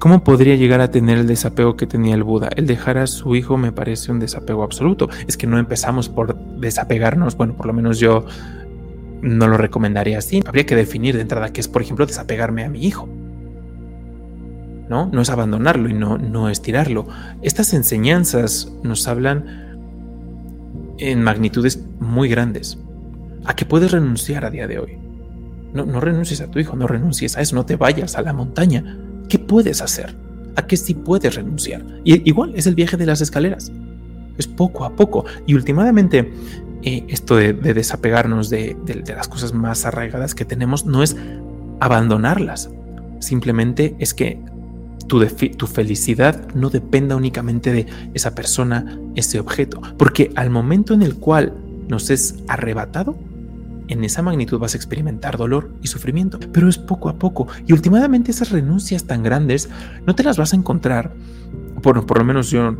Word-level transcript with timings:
¿Cómo 0.00 0.24
podría 0.24 0.56
llegar 0.56 0.80
a 0.80 0.90
tener 0.90 1.18
el 1.18 1.26
desapego 1.26 1.76
que 1.76 1.86
tenía 1.86 2.14
el 2.14 2.22
Buda? 2.22 2.48
El 2.56 2.66
dejar 2.66 2.96
a 2.96 3.06
su 3.06 3.36
hijo 3.36 3.58
me 3.58 3.70
parece 3.70 4.10
un 4.10 4.18
desapego 4.18 4.62
absoluto. 4.62 5.10
Es 5.28 5.36
que 5.36 5.46
no 5.46 5.58
empezamos 5.58 6.08
por 6.08 6.34
desapegarnos, 6.58 7.36
bueno, 7.36 7.54
por 7.54 7.66
lo 7.66 7.74
menos 7.74 7.98
yo 7.98 8.24
no 9.20 9.46
lo 9.46 9.58
recomendaría 9.58 10.16
así. 10.16 10.42
Habría 10.46 10.64
que 10.64 10.74
definir 10.74 11.16
de 11.16 11.20
entrada 11.20 11.52
qué 11.52 11.60
es, 11.60 11.68
por 11.68 11.82
ejemplo, 11.82 12.06
desapegarme 12.06 12.64
a 12.64 12.70
mi 12.70 12.82
hijo. 12.82 13.10
¿No? 14.88 15.10
No 15.12 15.20
es 15.20 15.28
abandonarlo 15.28 15.90
y 15.90 15.92
no, 15.92 16.16
no 16.16 16.48
es 16.48 16.62
tirarlo. 16.62 17.06
Estas 17.42 17.74
enseñanzas 17.74 18.72
nos 18.82 19.06
hablan 19.06 19.76
en 20.96 21.22
magnitudes 21.22 21.84
muy 21.98 22.30
grandes. 22.30 22.78
A 23.44 23.54
que 23.54 23.66
puedes 23.66 23.92
renunciar 23.92 24.46
a 24.46 24.50
día 24.50 24.66
de 24.66 24.78
hoy. 24.78 24.96
No, 25.74 25.84
no 25.84 26.00
renuncies 26.00 26.40
a 26.40 26.50
tu 26.50 26.58
hijo, 26.58 26.74
no 26.74 26.86
renuncies 26.86 27.36
a 27.36 27.42
eso, 27.42 27.54
no 27.54 27.66
te 27.66 27.76
vayas 27.76 28.16
a 28.16 28.22
la 28.22 28.32
montaña 28.32 28.96
¿Qué 29.30 29.38
puedes 29.38 29.80
hacer? 29.80 30.14
¿A 30.56 30.66
qué 30.66 30.76
sí 30.76 30.92
puedes 30.92 31.36
renunciar? 31.36 31.84
Y 32.04 32.28
igual 32.28 32.52
es 32.56 32.66
el 32.66 32.74
viaje 32.74 32.96
de 32.96 33.06
las 33.06 33.20
escaleras. 33.20 33.70
Es 34.36 34.48
poco 34.48 34.84
a 34.84 34.96
poco. 34.96 35.24
Y 35.46 35.54
últimamente, 35.54 36.32
eh, 36.82 37.04
esto 37.08 37.36
de, 37.36 37.52
desapegarnos 37.52 38.50
de, 38.50 38.76
las 39.06 39.28
cosas 39.28 39.54
más 39.54 39.86
arraigadas 39.86 40.34
que 40.34 40.44
tenemos 40.44 40.84
no 40.84 41.04
es 41.04 41.16
abandonarlas. 41.78 42.70
Simplemente 43.20 43.94
es 44.00 44.14
que 44.14 44.40
tu, 45.06 45.24
tu 45.24 45.66
felicidad 45.68 46.52
no 46.52 46.68
dependa 46.68 47.14
únicamente 47.14 47.72
de 47.72 47.86
esa 48.14 48.34
persona, 48.34 48.98
ese 49.14 49.38
objeto. 49.38 49.80
Porque 49.96 50.32
al 50.34 50.50
momento 50.50 50.92
en 50.92 51.02
el 51.02 51.14
cual 51.14 51.54
nos 51.88 52.10
es 52.10 52.34
arrebatado, 52.48 53.16
en 53.90 54.04
esa 54.04 54.22
magnitud 54.22 54.58
vas 54.58 54.74
a 54.74 54.76
experimentar 54.76 55.36
dolor 55.36 55.70
y 55.82 55.88
sufrimiento, 55.88 56.38
pero 56.52 56.68
es 56.68 56.78
poco 56.78 57.08
a 57.08 57.18
poco. 57.18 57.48
Y 57.66 57.72
últimamente 57.72 58.30
esas 58.30 58.50
renuncias 58.50 59.04
tan 59.04 59.22
grandes 59.22 59.68
no 60.06 60.14
te 60.14 60.22
las 60.22 60.36
vas 60.36 60.52
a 60.52 60.56
encontrar, 60.56 61.12
por, 61.82 62.06
por 62.06 62.18
lo 62.18 62.24
menos 62.24 62.50
yo 62.50 62.76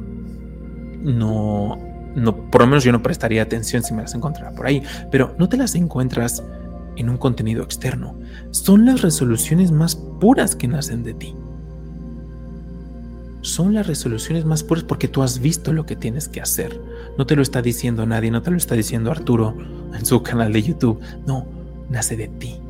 no, 1.02 1.78
no, 2.14 2.50
por 2.50 2.60
lo 2.60 2.66
menos 2.68 2.84
yo 2.84 2.92
no 2.92 3.02
prestaría 3.02 3.42
atención 3.42 3.82
si 3.82 3.92
me 3.92 4.02
las 4.02 4.14
encontrara 4.14 4.52
por 4.52 4.66
ahí, 4.66 4.82
pero 5.10 5.34
no 5.38 5.48
te 5.48 5.56
las 5.56 5.74
encuentras 5.74 6.44
en 6.96 7.10
un 7.10 7.16
contenido 7.16 7.64
externo. 7.64 8.16
Son 8.52 8.86
las 8.86 9.02
resoluciones 9.02 9.72
más 9.72 9.96
puras 9.96 10.54
que 10.54 10.68
nacen 10.68 11.02
de 11.02 11.14
ti 11.14 11.34
son 13.42 13.72
las 13.72 13.86
resoluciones 13.86 14.44
más 14.44 14.62
puras 14.62 14.84
porque 14.84 15.08
tú 15.08 15.22
has 15.22 15.40
visto 15.40 15.72
lo 15.72 15.86
que 15.86 15.96
tienes 15.96 16.28
que 16.28 16.40
hacer. 16.40 16.78
No 17.16 17.26
te 17.26 17.36
lo 17.36 17.42
está 17.42 17.62
diciendo 17.62 18.04
nadie, 18.06 18.30
no 18.30 18.42
te 18.42 18.50
lo 18.50 18.56
está 18.56 18.74
diciendo 18.74 19.10
Arturo 19.10 19.56
en 19.92 20.04
su 20.04 20.22
canal 20.22 20.52
de 20.52 20.62
YouTube. 20.62 21.00
No, 21.26 21.46
nace 21.88 22.16
de 22.16 22.28
ti. 22.28 22.60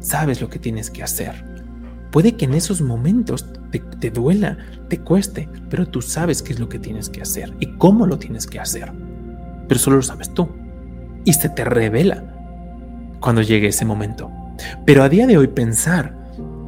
Sabes 0.00 0.40
lo 0.40 0.48
que 0.48 0.58
tienes 0.58 0.90
que 0.90 1.02
hacer. 1.02 1.44
Puede 2.10 2.36
que 2.36 2.44
en 2.44 2.54
esos 2.54 2.82
momentos 2.82 3.46
te, 3.70 4.10
duela, 4.10 4.58
te 4.88 4.98
cueste, 5.00 5.48
pero 5.70 5.86
tú 5.86 6.02
sabes 6.02 6.42
qué 6.42 6.52
es 6.52 6.60
lo 6.60 6.68
que 6.68 6.78
tienes 6.78 7.08
que 7.08 7.22
hacer 7.22 7.54
y 7.60 7.66
cómo 7.78 8.06
lo 8.06 8.18
tienes 8.18 8.46
que 8.46 8.60
hacer. 8.60 8.92
Pero 9.66 9.80
solo 9.80 9.96
lo 9.96 10.02
sabes 10.02 10.32
tú. 10.34 10.48
Y 11.24 11.32
se 11.32 11.48
te 11.48 11.64
revela 11.64 12.22
cuando 13.20 13.40
llegue 13.40 13.68
ese 13.68 13.84
momento. 13.84 14.30
Pero 14.84 15.02
a 15.02 15.08
día 15.08 15.26
de 15.26 15.38
hoy 15.38 15.46
pensar, 15.46 16.14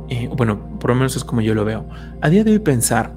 eh, 0.08 0.30
bueno, 0.34 0.78
por 0.78 0.90
lo 0.90 0.96
menos 0.96 1.16
es 1.16 1.24
como 1.24 1.42
yo 1.42 1.54
lo 1.54 1.64
veo, 1.64 1.86
a 2.20 2.30
día 2.30 2.44
de 2.44 2.52
hoy 2.52 2.58
pensar 2.60 3.12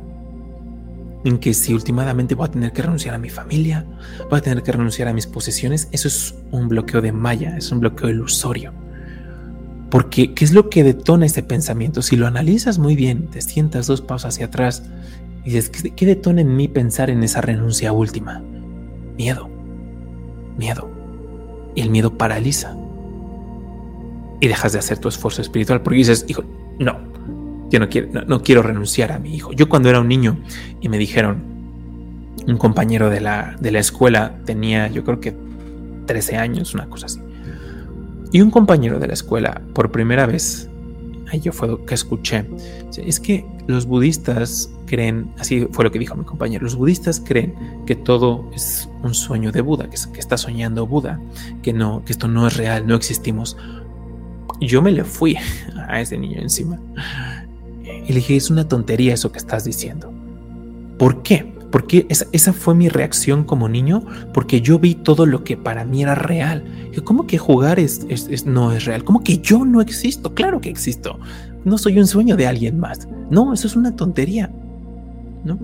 en 1.28 1.40
que 1.40 1.54
si 1.54 1.74
últimamente 1.74 2.36
voy 2.36 2.48
a 2.48 2.52
tener 2.52 2.72
que 2.72 2.82
renunciar 2.82 3.14
a 3.14 3.18
mi 3.18 3.30
familia, 3.30 3.86
voy 4.30 4.40
a 4.40 4.42
tener 4.42 4.64
que 4.64 4.72
renunciar 4.72 5.10
a 5.10 5.14
mis 5.14 5.28
posesiones, 5.28 5.90
eso 5.92 6.08
es 6.08 6.34
un 6.52 6.70
bloqueo 6.70 7.02
de 7.02 7.12
malla, 7.12 7.58
es 7.58 7.70
un 7.70 7.82
bloqueo 7.82 8.10
ilusorio. 8.10 8.72
Porque, 9.90 10.34
¿qué 10.34 10.46
es 10.46 10.54
lo 10.54 10.70
que 10.70 10.86
detona 10.86 11.26
ese 11.26 11.44
pensamiento? 11.44 12.02
Si 12.02 12.16
lo 12.16 12.28
analizas 12.28 12.80
muy 12.80 12.96
bien, 12.96 13.28
te 13.28 13.42
sientas 13.42 13.88
dos 13.88 14.02
pasos 14.02 14.34
hacia 14.34 14.46
atrás 14.46 14.84
y 15.44 15.52
dices, 15.52 15.70
¿qué, 15.70 16.06
detona 16.06 16.42
en 16.42 16.56
mí 16.56 16.70
pensar 16.70 17.10
en 17.10 17.22
esa 17.24 17.42
renuncia 17.42 17.92
última? 17.92 18.42
Miedo. 19.18 19.50
Miedo. 20.58 20.90
Y 21.76 21.82
el 21.82 21.90
miedo 21.90 22.18
paraliza. 22.18 22.74
Y 24.40 24.48
dejas 24.48 24.72
de 24.72 24.80
hacer 24.80 25.00
tu 25.00 25.10
esfuerzo 25.10 25.42
espiritual 25.42 25.82
porque 25.82 25.98
dices, 25.98 26.24
hijo, 26.30 26.44
no, 26.80 27.00
yo 27.70 27.80
no 27.80 27.90
quiero, 27.90 28.26
no, 28.26 28.42
quiero 28.42 28.62
renunciar 28.62 29.12
a 29.12 29.20
mi 29.20 29.36
hijo. 29.36 29.52
Yo 29.52 29.68
cuando 29.70 29.90
era 29.90 30.00
un 30.00 30.08
niño 30.08 30.38
y 30.82 30.90
me 30.90 30.98
dijeron, 30.98 31.44
un 32.48 32.58
compañero 32.58 33.10
de 33.10 33.20
la, 33.20 33.56
de 33.60 33.72
la 33.72 33.80
escuela 33.80 34.38
tenía, 34.46 34.88
yo 34.88 35.04
creo 35.04 35.20
que 35.20 35.36
13 36.06 36.38
años, 36.38 36.74
una 36.74 36.88
cosa 36.88 37.08
así. 37.08 37.20
Y 38.32 38.42
un 38.42 38.52
compañero 38.52 39.00
de 39.00 39.08
la 39.08 39.14
escuela, 39.14 39.62
por 39.74 39.92
primera 39.92 40.26
vez, 40.26 40.70
ahí 41.30 41.42
yo 41.42 41.52
fue 41.52 41.68
lo 41.68 41.86
que 41.86 41.94
escuché, 41.94 42.46
es 42.98 43.20
que 43.20 43.46
los 43.68 43.86
budistas 43.86 44.70
creen, 44.86 45.32
así 45.38 45.68
fue 45.72 45.84
lo 45.84 45.92
que 45.92 46.00
dijo 46.00 46.16
mi 46.16 46.24
compañero, 46.24 46.64
los 46.64 46.76
budistas 46.76 47.20
creen 47.20 47.54
que 47.86 47.96
todo 47.96 48.50
es 48.54 48.90
un 49.04 49.14
sueño 49.14 49.52
de 49.52 49.60
Buda, 49.60 49.90
que, 49.90 49.98
que 50.14 50.20
está 50.20 50.38
soñando 50.38 50.88
Buda, 50.88 51.20
que 51.62 51.74
no, 51.74 52.04
que 52.06 52.14
esto 52.14 52.30
no 52.30 52.48
es 52.48 52.56
real, 52.56 52.88
no 52.88 52.96
existimos. 52.96 53.58
Yo 54.62 54.82
me 54.82 54.92
le 54.92 55.04
fui 55.04 55.38
a 55.88 56.00
ese 56.00 56.18
niño 56.18 56.40
encima 56.40 56.80
y 58.08 58.14
le 58.14 58.16
dije, 58.16 58.38
es 58.38 58.50
una 58.50 58.68
tontería 58.68 59.14
eso 59.14 59.32
que 59.32 59.38
estás 59.38 59.66
diciendo. 59.66 60.12
¿Por 60.98 61.22
qué? 61.24 61.54
Porque 61.72 62.08
esa, 62.10 62.54
fue 62.54 62.74
mi 62.74 62.88
reacción 62.88 63.44
como 63.44 63.68
niño, 63.68 64.06
porque 64.34 64.62
yo 64.62 64.80
vi 64.80 64.96
todo 64.96 65.26
lo 65.26 65.44
que 65.44 65.58
para 65.58 65.84
mí 65.84 66.04
era 66.04 66.16
real. 66.16 66.64
¿Cómo 67.04 67.28
que 67.28 67.38
jugar 67.38 67.80
es, 67.80 68.06
es, 68.08 68.46
no 68.46 68.72
es 68.72 68.86
real? 68.86 69.04
¿Cómo 69.04 69.24
que 69.24 69.40
yo 69.40 69.66
no 69.66 69.82
existo? 69.82 70.34
Claro 70.34 70.62
que 70.62 70.70
existo. 70.70 71.20
No 71.66 71.78
soy 71.78 72.00
un 72.00 72.08
sueño 72.08 72.38
de 72.38 72.48
alguien 72.48 72.80
más. 72.80 73.08
No, 73.30 73.54
eso 73.54 73.68
es 73.68 73.76
una 73.76 73.96
tontería. 73.96 74.50
¿No? 75.44 75.60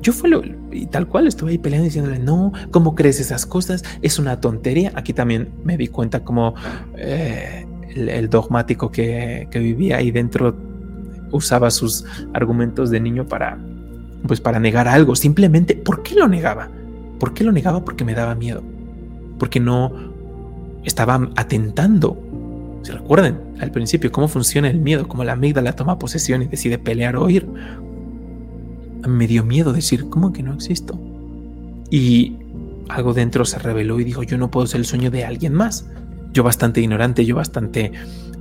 Yo 0.00 0.12
fue 0.12 0.30
lo, 0.30 0.42
y 0.72 0.86
tal 0.86 1.06
cual 1.06 1.26
estuve 1.26 1.52
ahí 1.52 1.58
peleando 1.58 1.84
diciéndole, 1.84 2.18
no, 2.18 2.52
¿cómo 2.70 2.94
crees 2.94 3.20
esas 3.20 3.44
cosas? 3.44 3.84
Es 4.00 4.18
una 4.18 4.40
tontería. 4.40 4.92
Aquí 4.94 5.12
también 5.12 5.50
me 5.64 5.76
di 5.76 5.88
cuenta 5.88 6.24
como 6.24 6.54
eh, 6.96 7.66
el, 7.94 8.30
dogmático 8.30 8.90
que, 8.90 9.48
que 9.50 9.58
vivía 9.58 9.98
ahí 9.98 10.10
dentro 10.10 10.73
usaba 11.34 11.70
sus 11.70 12.04
argumentos 12.32 12.90
de 12.90 13.00
niño 13.00 13.26
para, 13.26 13.58
pues 14.26 14.40
para 14.40 14.60
negar 14.60 14.88
algo. 14.88 15.16
Simplemente, 15.16 15.74
¿por 15.74 16.02
qué 16.02 16.14
lo 16.14 16.28
negaba? 16.28 16.68
¿Por 17.18 17.34
qué 17.34 17.44
lo 17.44 17.52
negaba? 17.52 17.84
Porque 17.84 18.04
me 18.04 18.14
daba 18.14 18.34
miedo. 18.34 18.62
Porque 19.38 19.60
no 19.60 19.92
estaba 20.84 21.28
atentando. 21.36 22.16
Si 22.82 22.92
recuerden 22.92 23.38
al 23.60 23.70
principio 23.70 24.12
cómo 24.12 24.28
funciona 24.28 24.68
el 24.70 24.78
miedo, 24.78 25.08
cómo 25.08 25.24
la 25.24 25.32
amígdala 25.32 25.74
toma 25.74 25.98
posesión 25.98 26.42
y 26.42 26.46
decide 26.46 26.78
pelear 26.78 27.16
o 27.16 27.24
huir. 27.24 27.46
Me 29.08 29.26
dio 29.26 29.44
miedo 29.44 29.72
decir, 29.72 30.08
¿cómo 30.08 30.32
que 30.32 30.42
no 30.42 30.54
existo? 30.54 30.98
Y 31.90 32.36
algo 32.88 33.14
dentro 33.14 33.44
se 33.44 33.58
reveló 33.58 34.00
y 34.00 34.04
dijo, 34.04 34.22
yo 34.22 34.38
no 34.38 34.50
puedo 34.50 34.66
ser 34.66 34.80
el 34.80 34.86
sueño 34.86 35.10
de 35.10 35.24
alguien 35.24 35.54
más. 35.54 35.86
Yo 36.32 36.42
bastante 36.42 36.80
ignorante, 36.80 37.24
yo 37.24 37.36
bastante 37.36 37.92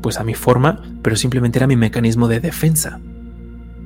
pues 0.03 0.19
a 0.19 0.23
mi 0.23 0.35
forma, 0.35 0.83
pero 1.01 1.15
simplemente 1.15 1.57
era 1.57 1.65
mi 1.65 1.77
mecanismo 1.77 2.27
de 2.27 2.41
defensa. 2.41 2.99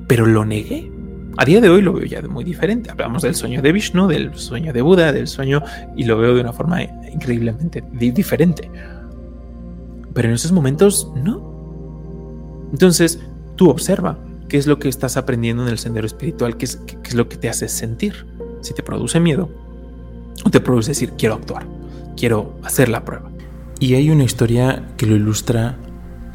Pero 0.08 0.26
lo 0.26 0.44
negué. 0.44 0.90
A 1.36 1.44
día 1.44 1.60
de 1.60 1.70
hoy 1.70 1.80
lo 1.80 1.92
veo 1.92 2.04
ya 2.04 2.20
muy 2.22 2.42
diferente. 2.42 2.90
Hablamos 2.90 3.22
del 3.22 3.36
sueño 3.36 3.62
de 3.62 3.70
Vishnu, 3.70 4.08
del 4.08 4.34
sueño 4.34 4.72
de 4.72 4.82
Buda, 4.82 5.12
del 5.12 5.28
sueño, 5.28 5.62
y 5.96 6.04
lo 6.04 6.18
veo 6.18 6.34
de 6.34 6.40
una 6.40 6.52
forma 6.52 6.82
increíblemente 6.82 7.84
diferente. 7.92 8.68
Pero 10.12 10.28
en 10.28 10.34
esos 10.34 10.50
momentos, 10.50 11.10
no. 11.14 12.68
Entonces, 12.72 13.20
tú 13.54 13.70
observa 13.70 14.18
qué 14.48 14.58
es 14.58 14.66
lo 14.66 14.80
que 14.80 14.88
estás 14.88 15.16
aprendiendo 15.16 15.62
en 15.62 15.68
el 15.68 15.78
sendero 15.78 16.06
espiritual, 16.06 16.56
qué 16.56 16.64
es, 16.64 16.76
qué 16.76 16.98
es 17.04 17.14
lo 17.14 17.28
que 17.28 17.36
te 17.36 17.48
hace 17.48 17.68
sentir. 17.68 18.26
Si 18.60 18.74
te 18.74 18.82
produce 18.82 19.20
miedo, 19.20 19.48
o 20.44 20.50
te 20.50 20.60
produce 20.60 20.90
decir, 20.90 21.12
quiero 21.16 21.36
actuar, 21.36 21.64
quiero 22.16 22.58
hacer 22.64 22.88
la 22.88 23.04
prueba. 23.04 23.30
Y 23.78 23.94
hay 23.94 24.10
una 24.10 24.24
historia 24.24 24.88
que 24.96 25.06
lo 25.06 25.14
ilustra 25.14 25.78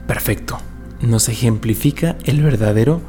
perfecto. 0.07 0.57
Nos 1.01 1.29
ejemplifica 1.29 2.15
el 2.23 2.41
verdadero 2.41 3.01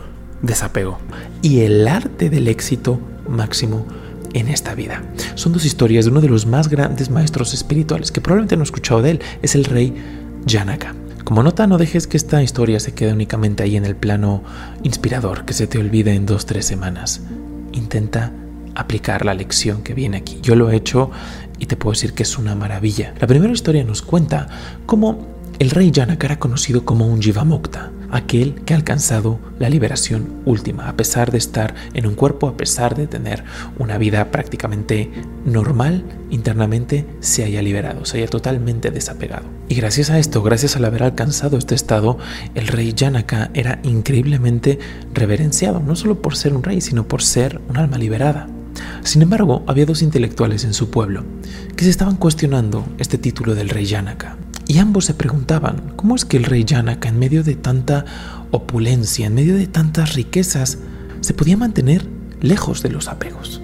desapego 0.42 0.98
y 1.42 1.60
el 1.60 1.86
arte 1.88 2.30
del 2.30 2.48
éxito 2.48 3.00
máximo 3.28 3.86
en 4.34 4.48
esta 4.48 4.74
vida. 4.74 5.02
Son 5.36 5.52
dos 5.52 5.64
historias 5.64 6.04
de 6.04 6.10
uno 6.10 6.20
de 6.20 6.28
los 6.28 6.46
más 6.46 6.68
grandes 6.68 7.10
maestros 7.10 7.54
espirituales 7.54 8.10
que 8.10 8.20
probablemente 8.20 8.56
no 8.56 8.62
he 8.62 8.64
escuchado 8.64 9.00
de 9.00 9.12
él, 9.12 9.20
es 9.42 9.54
el 9.54 9.64
rey 9.64 9.94
Janaka. 10.46 10.94
Como 11.24 11.42
nota, 11.42 11.66
no 11.66 11.78
dejes 11.78 12.06
que 12.06 12.18
esta 12.18 12.42
historia 12.42 12.78
se 12.80 12.92
quede 12.92 13.12
únicamente 13.12 13.62
ahí 13.62 13.76
en 13.76 13.86
el 13.86 13.96
plano 13.96 14.42
inspirador, 14.82 15.46
que 15.46 15.54
se 15.54 15.66
te 15.66 15.78
olvide 15.78 16.12
en 16.14 16.26
dos, 16.26 16.44
tres 16.44 16.66
semanas. 16.66 17.22
Intenta 17.72 18.30
aplicar 18.74 19.24
la 19.24 19.32
lección 19.32 19.82
que 19.82 19.94
viene 19.94 20.18
aquí. 20.18 20.40
Yo 20.42 20.54
lo 20.54 20.70
he 20.70 20.76
hecho 20.76 21.10
y 21.58 21.66
te 21.66 21.76
puedo 21.76 21.92
decir 21.92 22.12
que 22.12 22.24
es 22.24 22.36
una 22.36 22.54
maravilla. 22.54 23.14
La 23.20 23.26
primera 23.26 23.52
historia 23.52 23.84
nos 23.84 24.02
cuenta 24.02 24.48
cómo 24.84 25.33
El 25.60 25.70
rey 25.70 25.92
Janaka 25.94 26.26
era 26.26 26.40
conocido 26.40 26.84
como 26.84 27.06
un 27.06 27.22
Jivamukta, 27.22 27.92
aquel 28.10 28.56
que 28.64 28.74
ha 28.74 28.76
alcanzado 28.76 29.38
la 29.60 29.70
liberación 29.70 30.42
última, 30.44 30.88
a 30.88 30.96
pesar 30.96 31.30
de 31.30 31.38
estar 31.38 31.76
en 31.94 32.06
un 32.06 32.16
cuerpo, 32.16 32.48
a 32.48 32.56
pesar 32.56 32.96
de 32.96 33.06
tener 33.06 33.44
una 33.78 33.96
vida 33.96 34.32
prácticamente 34.32 35.12
normal, 35.44 36.04
internamente 36.30 37.06
se 37.20 37.44
haya 37.44 37.62
liberado, 37.62 38.04
se 38.04 38.18
haya 38.18 38.26
totalmente 38.26 38.90
desapegado. 38.90 39.46
Y 39.68 39.76
gracias 39.76 40.10
a 40.10 40.18
esto, 40.18 40.42
gracias 40.42 40.74
al 40.74 40.86
haber 40.86 41.04
alcanzado 41.04 41.56
este 41.56 41.76
estado, 41.76 42.18
el 42.56 42.66
rey 42.66 42.92
Janaka 42.96 43.52
era 43.54 43.78
increíblemente 43.84 44.80
reverenciado, 45.12 45.78
no 45.78 45.94
solo 45.94 46.20
por 46.20 46.36
ser 46.36 46.52
un 46.52 46.64
rey, 46.64 46.80
sino 46.80 47.06
por 47.06 47.22
ser 47.22 47.60
un 47.68 47.76
alma 47.76 47.96
liberada. 47.96 48.48
Sin 49.04 49.22
embargo, 49.22 49.62
había 49.68 49.86
dos 49.86 50.02
intelectuales 50.02 50.64
en 50.64 50.74
su 50.74 50.90
pueblo 50.90 51.22
que 51.76 51.84
se 51.84 51.90
estaban 51.90 52.16
cuestionando 52.16 52.84
este 52.98 53.18
título 53.18 53.54
del 53.54 53.68
rey 53.68 53.86
Janaka. 53.86 54.36
Y 54.66 54.78
ambos 54.78 55.04
se 55.04 55.14
preguntaban, 55.14 55.92
¿cómo 55.96 56.14
es 56.16 56.24
que 56.24 56.38
el 56.38 56.44
rey 56.44 56.64
Yanaka, 56.64 57.08
en 57.08 57.18
medio 57.18 57.44
de 57.44 57.54
tanta 57.54 58.04
opulencia, 58.50 59.26
en 59.26 59.34
medio 59.34 59.56
de 59.56 59.66
tantas 59.66 60.14
riquezas, 60.14 60.78
se 61.20 61.34
podía 61.34 61.56
mantener 61.56 62.06
lejos 62.40 62.82
de 62.82 62.88
los 62.88 63.08
apegos? 63.08 63.60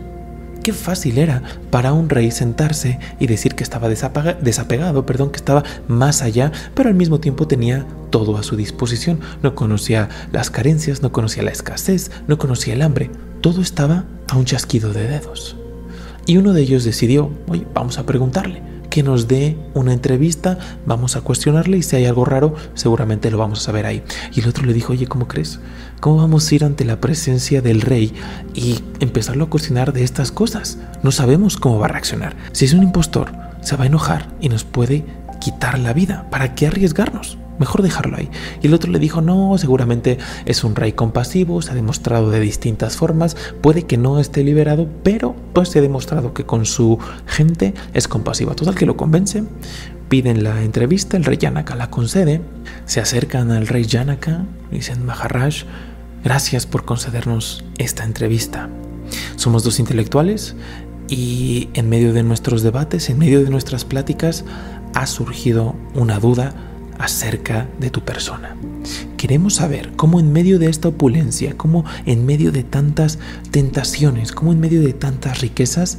Qué 0.62 0.74
fácil 0.74 1.16
era 1.16 1.42
para 1.70 1.94
un 1.94 2.10
rey 2.10 2.30
sentarse 2.30 2.98
y 3.18 3.26
decir 3.26 3.54
que 3.54 3.62
estaba 3.64 3.88
desapegado, 3.88 5.06
perdón, 5.06 5.30
que 5.30 5.38
estaba 5.38 5.64
más 5.88 6.20
allá, 6.20 6.52
pero 6.74 6.90
al 6.90 6.94
mismo 6.94 7.18
tiempo 7.18 7.48
tenía 7.48 7.86
todo 8.10 8.36
a 8.36 8.42
su 8.42 8.56
disposición. 8.56 9.20
No 9.42 9.54
conocía 9.54 10.10
las 10.32 10.50
carencias, 10.50 11.00
no 11.00 11.12
conocía 11.12 11.42
la 11.42 11.50
escasez, 11.50 12.10
no 12.26 12.36
conocía 12.36 12.74
el 12.74 12.82
hambre. 12.82 13.10
Todo 13.40 13.62
estaba 13.62 14.04
a 14.28 14.36
un 14.36 14.44
chasquido 14.44 14.92
de 14.92 15.08
dedos. 15.08 15.56
Y 16.26 16.36
uno 16.36 16.52
de 16.52 16.60
ellos 16.60 16.84
decidió, 16.84 17.30
oye, 17.48 17.66
vamos 17.72 17.96
a 17.96 18.04
preguntarle 18.04 18.62
que 18.90 19.02
nos 19.02 19.28
dé 19.28 19.56
una 19.72 19.92
entrevista, 19.92 20.58
vamos 20.84 21.16
a 21.16 21.22
cuestionarle 21.22 21.78
y 21.78 21.82
si 21.82 21.96
hay 21.96 22.06
algo 22.06 22.24
raro, 22.24 22.54
seguramente 22.74 23.30
lo 23.30 23.38
vamos 23.38 23.60
a 23.60 23.62
saber 23.62 23.86
ahí. 23.86 24.02
Y 24.34 24.40
el 24.40 24.48
otro 24.48 24.66
le 24.66 24.72
dijo, 24.72 24.92
oye, 24.92 25.06
¿cómo 25.06 25.28
crees? 25.28 25.60
¿Cómo 26.00 26.16
vamos 26.16 26.50
a 26.50 26.54
ir 26.54 26.64
ante 26.64 26.84
la 26.84 27.00
presencia 27.00 27.62
del 27.62 27.80
rey 27.80 28.12
y 28.54 28.80
empezarlo 29.00 29.44
a 29.44 29.50
cuestionar 29.50 29.92
de 29.92 30.02
estas 30.02 30.32
cosas? 30.32 30.78
No 31.02 31.12
sabemos 31.12 31.56
cómo 31.56 31.78
va 31.78 31.86
a 31.86 31.90
reaccionar. 31.90 32.36
Si 32.52 32.64
es 32.64 32.74
un 32.74 32.82
impostor, 32.82 33.32
se 33.62 33.76
va 33.76 33.84
a 33.84 33.86
enojar 33.86 34.28
y 34.40 34.48
nos 34.48 34.64
puede 34.64 35.04
quitar 35.40 35.78
la 35.78 35.92
vida. 35.92 36.26
¿Para 36.30 36.54
qué 36.54 36.66
arriesgarnos? 36.66 37.39
Mejor 37.60 37.82
dejarlo 37.82 38.16
ahí. 38.16 38.28
Y 38.60 38.66
el 38.66 38.74
otro 38.74 38.90
le 38.90 38.98
dijo, 38.98 39.20
no, 39.20 39.56
seguramente 39.58 40.18
es 40.46 40.64
un 40.64 40.74
rey 40.74 40.92
compasivo, 40.92 41.62
se 41.62 41.70
ha 41.70 41.74
demostrado 41.74 42.30
de 42.30 42.40
distintas 42.40 42.96
formas, 42.96 43.36
puede 43.60 43.84
que 43.84 43.98
no 43.98 44.18
esté 44.18 44.42
liberado, 44.42 44.88
pero 45.04 45.36
pues 45.52 45.68
se 45.68 45.78
ha 45.78 45.82
demostrado 45.82 46.34
que 46.34 46.44
con 46.44 46.66
su 46.66 46.98
gente 47.26 47.74
es 47.92 48.08
compasivo. 48.08 48.56
Total 48.56 48.74
que 48.74 48.86
lo 48.86 48.96
convence, 48.96 49.44
piden 50.08 50.42
la 50.42 50.62
entrevista, 50.64 51.16
el 51.16 51.24
rey 51.24 51.36
Yanaka 51.36 51.76
la 51.76 51.90
concede, 51.90 52.40
se 52.86 53.00
acercan 53.00 53.52
al 53.52 53.68
rey 53.68 53.84
Yanaka, 53.84 54.46
dicen, 54.70 55.04
Maharaj, 55.04 55.64
gracias 56.24 56.66
por 56.66 56.86
concedernos 56.86 57.62
esta 57.78 58.04
entrevista. 58.04 58.70
Somos 59.36 59.64
dos 59.64 59.78
intelectuales 59.78 60.56
y 61.08 61.68
en 61.74 61.90
medio 61.90 62.14
de 62.14 62.22
nuestros 62.22 62.62
debates, 62.62 63.10
en 63.10 63.18
medio 63.18 63.44
de 63.44 63.50
nuestras 63.50 63.84
pláticas, 63.84 64.44
ha 64.94 65.06
surgido 65.06 65.76
una 65.94 66.18
duda 66.18 66.54
acerca 67.00 67.66
de 67.80 67.90
tu 67.90 68.02
persona. 68.02 68.56
Queremos 69.16 69.54
saber 69.54 69.92
cómo 69.96 70.20
en 70.20 70.32
medio 70.32 70.58
de 70.58 70.68
esta 70.68 70.88
opulencia, 70.88 71.56
cómo 71.56 71.84
en 72.06 72.26
medio 72.26 72.52
de 72.52 72.62
tantas 72.62 73.18
tentaciones, 73.50 74.32
cómo 74.32 74.52
en 74.52 74.60
medio 74.60 74.82
de 74.82 74.92
tantas 74.92 75.40
riquezas, 75.40 75.98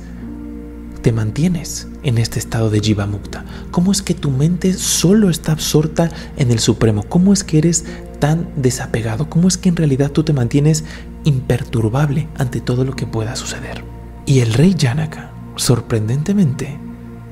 te 1.02 1.12
mantienes 1.12 1.88
en 2.04 2.20
este 2.20 2.38
estado 2.38 2.70
de 2.70 2.80
Jiva 2.80 3.08
Mukta. 3.08 3.44
¿Cómo 3.72 3.92
es 3.92 4.04
que 4.04 4.14
tu 4.14 4.30
mente 4.30 4.74
solo 4.74 5.32
está 5.32 5.52
absorta 5.52 6.12
en 6.38 6.52
el 6.52 6.60
Supremo? 6.60 7.04
¿Cómo 7.04 7.34
es 7.34 7.44
que 7.44 7.58
eres 7.58 7.86
tan 8.20 8.48
desapegado? 8.56 9.28
¿Cómo 9.28 9.48
es 9.48 9.58
que 9.58 9.70
en 9.70 9.78
realidad 9.78 10.12
tú 10.12 10.24
te 10.24 10.34
mantienes 10.34 10.84
imperturbable 11.24 12.28
ante 12.38 12.62
todo 12.62 12.86
lo 12.86 12.96
que 12.96 13.08
pueda 13.08 13.36
suceder? 13.36 13.84
Y 14.28 14.40
el 14.42 14.54
rey 14.54 14.76
Janaka, 14.80 15.32
sorprendentemente, 15.56 16.78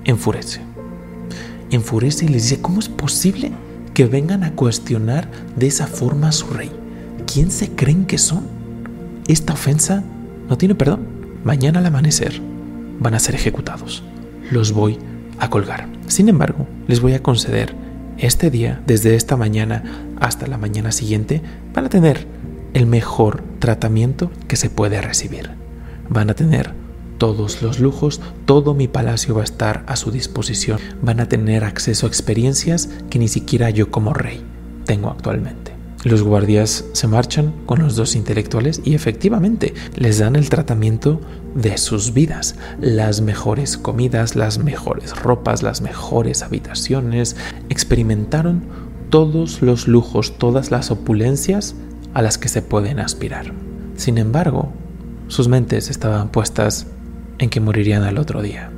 enfurece 0.06 0.69
enfurece 1.72 2.26
y 2.26 2.30
les 2.30 2.44
dice, 2.44 2.62
¿cómo 2.62 2.80
es 2.80 2.90
posible 2.90 3.52
que 3.94 4.06
vengan 4.06 4.44
a 4.44 4.54
cuestionar 4.54 5.30
de 5.56 5.68
esa 5.68 5.88
forma 5.88 6.30
a 6.30 6.32
su 6.32 6.48
rey? 6.48 6.72
¿Quién 7.32 7.52
se 7.52 7.70
creen 7.70 8.06
que 8.06 8.18
son? 8.18 8.44
Esta 9.28 9.54
ofensa 9.54 10.04
no 10.50 10.58
tiene 10.58 10.76
perdón. 10.76 11.02
Mañana 11.44 11.80
al 11.80 11.86
amanecer 11.86 12.42
van 13.00 13.14
a 13.14 13.20
ser 13.20 13.36
ejecutados. 13.36 14.04
Los 14.52 14.72
voy 14.72 14.98
a 15.40 15.50
colgar. 15.50 15.88
Sin 16.08 16.30
embargo, 16.30 16.68
les 16.88 17.02
voy 17.02 17.14
a 17.14 17.24
conceder 17.24 17.74
este 18.18 18.50
día, 18.50 18.82
desde 18.86 19.16
esta 19.16 19.38
mañana 19.38 19.84
hasta 20.20 20.48
la 20.48 20.58
mañana 20.58 20.92
siguiente, 20.92 21.42
van 21.74 21.86
a 21.86 21.90
tener 21.90 22.28
el 22.74 22.86
mejor 22.86 23.44
tratamiento 23.60 24.32
que 24.48 24.56
se 24.56 24.70
puede 24.70 25.02
recibir. 25.02 25.52
Van 26.10 26.30
a 26.30 26.34
tener 26.34 26.74
todos 27.20 27.62
los 27.62 27.80
lujos, 27.80 28.20
todo 28.46 28.74
mi 28.74 28.88
palacio 28.88 29.36
va 29.36 29.42
a 29.42 29.44
estar 29.44 29.84
a 29.86 29.96
su 29.96 30.10
disposición. 30.10 30.80
Van 31.04 31.20
a 31.20 31.30
tener 31.30 31.64
acceso 31.64 32.08
a 32.08 32.10
experiencias 32.10 32.90
que 33.12 33.20
ni 33.20 33.28
siquiera 33.28 33.70
yo 33.70 33.92
como 33.92 34.16
rey 34.16 34.42
tengo 34.86 35.10
actualmente. 35.10 35.74
Los 36.04 36.24
guardias 36.24 36.86
se 36.94 37.08
marchan 37.08 37.54
con 37.66 37.80
los 37.80 37.98
dos 37.98 38.16
intelectuales 38.16 38.82
y 38.86 38.96
efectivamente 38.96 39.74
les 39.96 40.20
dan 40.20 40.38
el 40.38 40.50
tratamiento 40.50 41.20
de 41.54 41.78
sus 41.78 42.14
vidas, 42.14 42.56
las 42.80 43.20
mejores 43.20 43.78
comidas, 43.78 44.38
las 44.38 44.60
mejores 44.60 45.14
ropas, 45.22 45.62
las 45.62 45.82
mejores 45.82 46.42
habitaciones. 46.42 47.36
Experimentaron 47.68 48.64
todos 49.10 49.62
los 49.62 49.90
lujos, 49.90 50.38
todas 50.38 50.72
las 50.72 50.90
opulencias 50.90 51.76
a 52.14 52.22
las 52.22 52.38
que 52.38 52.48
se 52.48 52.62
pueden 52.62 53.02
aspirar. 53.02 53.54
Sin 53.98 54.18
embargo, 54.18 54.72
sus 55.28 55.50
mentes 55.50 55.90
estaban 55.90 56.30
puestas 56.30 56.88
en 57.40 57.50
que 57.50 57.60
morirían 57.60 58.04
al 58.04 58.18
otro 58.18 58.42
día. 58.42 58.72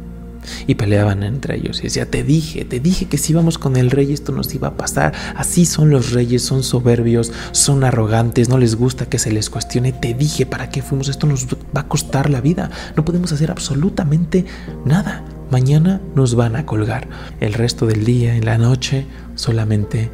Y 0.66 0.76
peleaban 0.76 1.22
entre 1.24 1.58
ellos 1.58 1.80
y 1.80 1.84
decía, 1.84 2.10
te 2.10 2.24
dije, 2.24 2.66
te 2.66 2.80
dije 2.80 3.06
que 3.06 3.18
si 3.18 3.34
íbamos 3.34 3.58
con 3.58 3.76
el 3.76 3.92
rey 3.92 4.12
esto 4.12 4.32
nos 4.32 4.54
iba 4.56 4.70
a 4.70 4.78
pasar. 4.78 5.14
Así 5.36 5.66
son 5.66 5.92
los 5.92 6.12
reyes, 6.12 6.42
son 6.42 6.64
soberbios, 6.64 7.32
son 7.52 7.84
arrogantes, 7.84 8.50
no 8.50 8.58
les 8.58 8.76
gusta 8.76 9.06
que 9.06 9.20
se 9.20 9.32
les 9.32 9.50
cuestione. 9.50 9.92
Te 9.92 10.14
dije, 10.14 10.46
¿para 10.46 10.70
qué 10.70 10.82
fuimos? 10.82 11.10
Esto 11.10 11.28
nos 11.28 11.46
va 11.46 11.82
a 11.82 11.88
costar 11.88 12.30
la 12.30 12.42
vida. 12.42 12.72
No 12.96 13.06
podemos 13.06 13.32
hacer 13.32 13.52
absolutamente 13.52 14.46
nada. 14.84 15.24
Mañana 15.52 16.02
nos 16.16 16.34
van 16.36 16.56
a 16.56 16.66
colgar. 16.66 17.08
El 17.40 17.54
resto 17.54 17.86
del 17.86 18.06
día, 18.06 18.36
en 18.36 18.46
la 18.46 18.58
noche, 18.58 19.06
solamente 19.36 20.10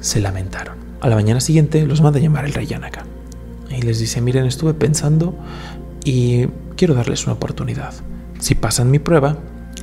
se 0.00 0.20
lamentaron. 0.20 0.76
A 1.00 1.08
la 1.08 1.14
mañana 1.14 1.40
siguiente 1.40 1.86
los 1.86 2.02
manda 2.02 2.18
a 2.18 2.22
llamar 2.22 2.44
el 2.44 2.52
rey 2.52 2.66
Yanaka. 2.66 3.06
Y 3.70 3.82
les 3.82 4.00
dice, 4.00 4.20
miren, 4.20 4.46
estuve 4.46 4.74
pensando 4.74 5.34
y 6.04 6.46
quiero 6.80 6.94
darles 6.94 7.26
una 7.26 7.34
oportunidad. 7.34 7.92
Si 8.38 8.54
pasan 8.54 8.90
mi 8.90 8.98
prueba, 8.98 9.36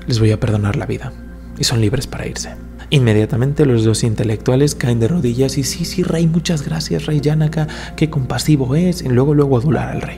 les 0.08 0.20
voy 0.20 0.32
a 0.32 0.40
perdonar 0.40 0.78
la 0.78 0.88
vida 0.88 1.14
y 1.60 1.64
son 1.64 1.80
libres 1.80 2.08
para 2.08 2.26
irse. 2.26 2.56
Inmediatamente 2.90 3.68
los 3.68 3.84
dos 3.84 4.04
intelectuales 4.04 4.74
caen 4.74 5.00
de 5.00 5.08
rodillas 5.08 5.60
y 5.60 5.64
sí, 5.64 5.86
sí, 5.86 6.02
rey, 6.02 6.26
muchas 6.26 6.64
gracias, 6.64 7.06
rey 7.06 7.22
Yanaka, 7.22 7.68
qué 7.96 8.10
compasivo 8.10 8.76
es, 8.76 9.04
y 9.04 9.10
luego 9.10 9.36
luego 9.36 9.60
adular 9.60 9.90
al 9.90 10.02
rey. 10.02 10.18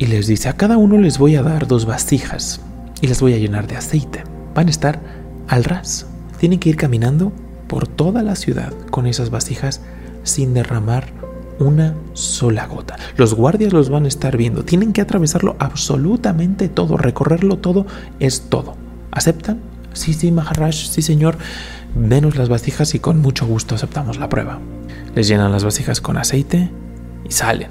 Y 0.00 0.06
les 0.06 0.26
dice, 0.26 0.48
a 0.48 0.54
cada 0.54 0.76
uno 0.76 0.98
les 0.98 1.18
voy 1.18 1.36
a 1.36 1.44
dar 1.44 1.68
dos 1.68 1.86
vasijas 1.86 2.60
y 3.00 3.06
las 3.06 3.20
voy 3.20 3.34
a 3.34 3.38
llenar 3.38 3.68
de 3.68 3.76
aceite. 3.76 4.24
Van 4.56 4.66
a 4.66 4.70
estar 4.70 5.00
al 5.46 5.62
ras. 5.62 6.08
Tienen 6.40 6.58
que 6.58 6.70
ir 6.70 6.76
caminando 6.76 7.30
por 7.68 7.86
toda 7.86 8.24
la 8.24 8.34
ciudad 8.34 8.72
con 8.90 9.06
esas 9.06 9.30
vasijas 9.30 9.82
sin 10.24 10.52
derramar 10.52 11.12
una 11.60 11.94
sola 12.14 12.66
gota. 12.66 12.96
Los 13.16 13.34
guardias 13.34 13.72
los 13.72 13.90
van 13.90 14.06
a 14.06 14.08
estar 14.08 14.36
viendo. 14.36 14.64
Tienen 14.64 14.92
que 14.92 15.00
atravesarlo 15.00 15.56
absolutamente 15.58 16.68
todo. 16.68 16.96
Recorrerlo 16.96 17.58
todo 17.58 17.86
es 18.18 18.48
todo. 18.48 18.74
¿Aceptan? 19.12 19.60
Sí, 19.92 20.14
sí, 20.14 20.32
Maharaj, 20.32 20.74
sí, 20.74 21.02
señor. 21.02 21.36
Denos 21.94 22.36
las 22.36 22.48
vasijas 22.48 22.94
y 22.94 23.00
con 23.00 23.20
mucho 23.20 23.46
gusto 23.46 23.74
aceptamos 23.74 24.18
la 24.18 24.28
prueba. 24.28 24.58
Les 25.14 25.28
llenan 25.28 25.52
las 25.52 25.64
vasijas 25.64 26.00
con 26.00 26.16
aceite 26.16 26.70
y 27.28 27.32
salen 27.32 27.70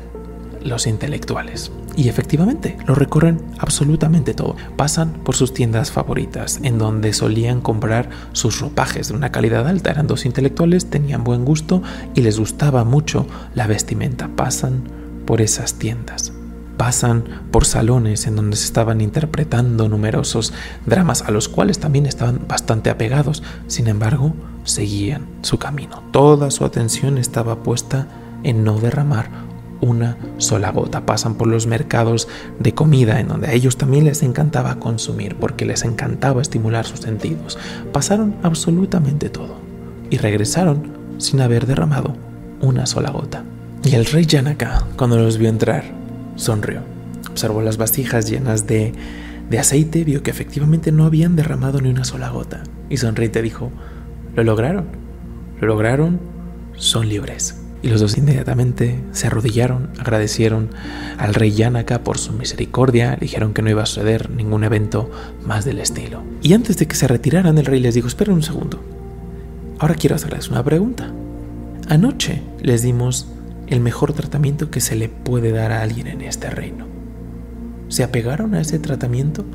los 0.63 0.87
intelectuales. 0.87 1.71
Y 1.99 2.07
efectivamente, 2.07 2.77
lo 2.87 2.95
recorren 2.95 3.41
absolutamente 3.57 4.33
todo. 4.33 4.55
Pasan 4.77 5.11
por 5.11 5.35
sus 5.35 5.53
tiendas 5.53 5.91
favoritas, 5.91 6.61
en 6.63 6.77
donde 6.77 7.11
solían 7.11 7.59
comprar 7.59 8.09
sus 8.31 8.61
ropajes 8.61 9.09
de 9.09 9.15
una 9.15 9.33
calidad 9.33 9.67
alta. 9.67 9.91
Eran 9.91 10.07
dos 10.07 10.25
intelectuales, 10.25 10.89
tenían 10.89 11.25
buen 11.25 11.43
gusto 11.43 11.83
y 12.15 12.21
les 12.21 12.39
gustaba 12.39 12.85
mucho 12.85 13.27
la 13.53 13.67
vestimenta. 13.67 14.29
Pasan 14.29 14.83
por 15.25 15.41
esas 15.41 15.73
tiendas. 15.73 16.31
Pasan 16.77 17.25
por 17.51 17.65
salones 17.65 18.27
en 18.27 18.37
donde 18.37 18.55
se 18.55 18.63
estaban 18.63 19.01
interpretando 19.01 19.89
numerosos 19.89 20.53
dramas 20.85 21.23
a 21.23 21.31
los 21.31 21.49
cuales 21.49 21.79
también 21.79 22.05
estaban 22.05 22.47
bastante 22.47 22.89
apegados. 22.89 23.43
Sin 23.67 23.89
embargo, 23.89 24.33
seguían 24.63 25.25
su 25.41 25.57
camino. 25.57 26.01
Toda 26.11 26.49
su 26.49 26.63
atención 26.63 27.17
estaba 27.17 27.61
puesta 27.61 28.07
en 28.43 28.63
no 28.63 28.79
derramar 28.79 29.48
una 29.81 30.17
sola 30.37 30.71
gota. 30.71 31.05
Pasan 31.05 31.35
por 31.35 31.47
los 31.47 31.67
mercados 31.67 32.27
de 32.59 32.73
comida 32.73 33.19
en 33.19 33.27
donde 33.27 33.47
a 33.47 33.53
ellos 33.53 33.77
también 33.77 34.05
les 34.05 34.23
encantaba 34.23 34.75
consumir 34.75 35.35
porque 35.35 35.65
les 35.65 35.83
encantaba 35.83 36.41
estimular 36.41 36.85
sus 36.85 37.01
sentidos. 37.01 37.57
Pasaron 37.91 38.35
absolutamente 38.43 39.29
todo. 39.29 39.57
y 40.11 40.17
regresaron 40.17 40.91
sin 41.19 41.39
haber 41.39 41.67
derramado 41.67 42.15
una 42.61 42.85
sola 42.87 43.11
gota. 43.11 43.43
Y 43.83 43.93
el 43.95 44.05
rey 44.05 44.25
Yanaka, 44.25 44.87
cuando 44.97 45.17
los 45.17 45.37
vio 45.37 45.49
entrar, 45.49 45.83
sonrió. 46.35 46.81
Observó 47.29 47.61
las 47.61 47.77
vasijas 47.77 48.29
llenas 48.29 48.65
de, 48.65 48.93
de 49.49 49.59
aceite, 49.59 50.03
vio 50.03 50.23
que 50.23 50.31
efectivamente 50.31 50.91
no 50.91 51.05
habían 51.05 51.35
derramado 51.35 51.79
ni 51.79 51.89
una 51.89 52.05
sola 52.05 52.29
gota. 52.29 52.63
Y 52.89 52.97
sonrió 52.97 53.27
y 53.27 53.29
te 53.29 53.41
dijo, 53.41 53.71
lo 54.35 54.43
lograron, 54.43 54.85
lo 55.61 55.67
lograron, 55.67 56.19
son 56.75 57.07
libres. 57.07 57.58
Y 57.81 57.87
los 57.87 58.01
dos 58.01 58.17
inmediatamente 58.17 58.99
se 59.13 59.27
arrodillaron, 59.27 59.89
agradecieron 59.99 60.69
al 61.17 61.33
rey 61.33 61.51
Yanaka 61.51 62.03
por 62.03 62.17
su 62.17 62.33
misericordia, 62.33 63.17
dijeron 63.19 63.53
que 63.53 63.61
no 63.61 63.69
iba 63.69 63.83
a 63.83 63.85
suceder 63.85 64.29
ningún 64.29 64.63
evento 64.63 65.09
más 65.45 65.63
del 65.63 65.79
estilo. 65.79 66.21
Y 66.41 66.53
antes 66.53 66.77
de 66.77 66.87
que 66.87 66.95
se 66.95 67.07
retiraran, 67.07 67.57
el 67.57 67.65
rey 67.65 67.79
les 67.79 67.95
dijo, 67.95 68.07
esperen 68.07 68.33
un 68.33 68.43
segundo, 68.43 68.83
ahora 69.79 69.95
quiero 69.95 70.15
hacerles 70.15 70.49
una 70.49 70.63
pregunta. 70.63 71.11
Anoche 71.87 72.41
les 72.61 72.81
dimos 72.81 73.27
el 73.67 73.79
mejor 73.79 74.13
tratamiento 74.13 74.69
que 74.69 74.81
se 74.81 74.95
le 74.95 75.09
puede 75.09 75.51
dar 75.51 75.71
a 75.71 75.81
alguien 75.81 76.07
en 76.07 76.21
este 76.21 76.49
reino. 76.49 76.85
¿Se 77.87 78.03
apegaron 78.03 78.55
a 78.55 78.61
ese 78.61 78.77
tratamiento? 78.79 79.45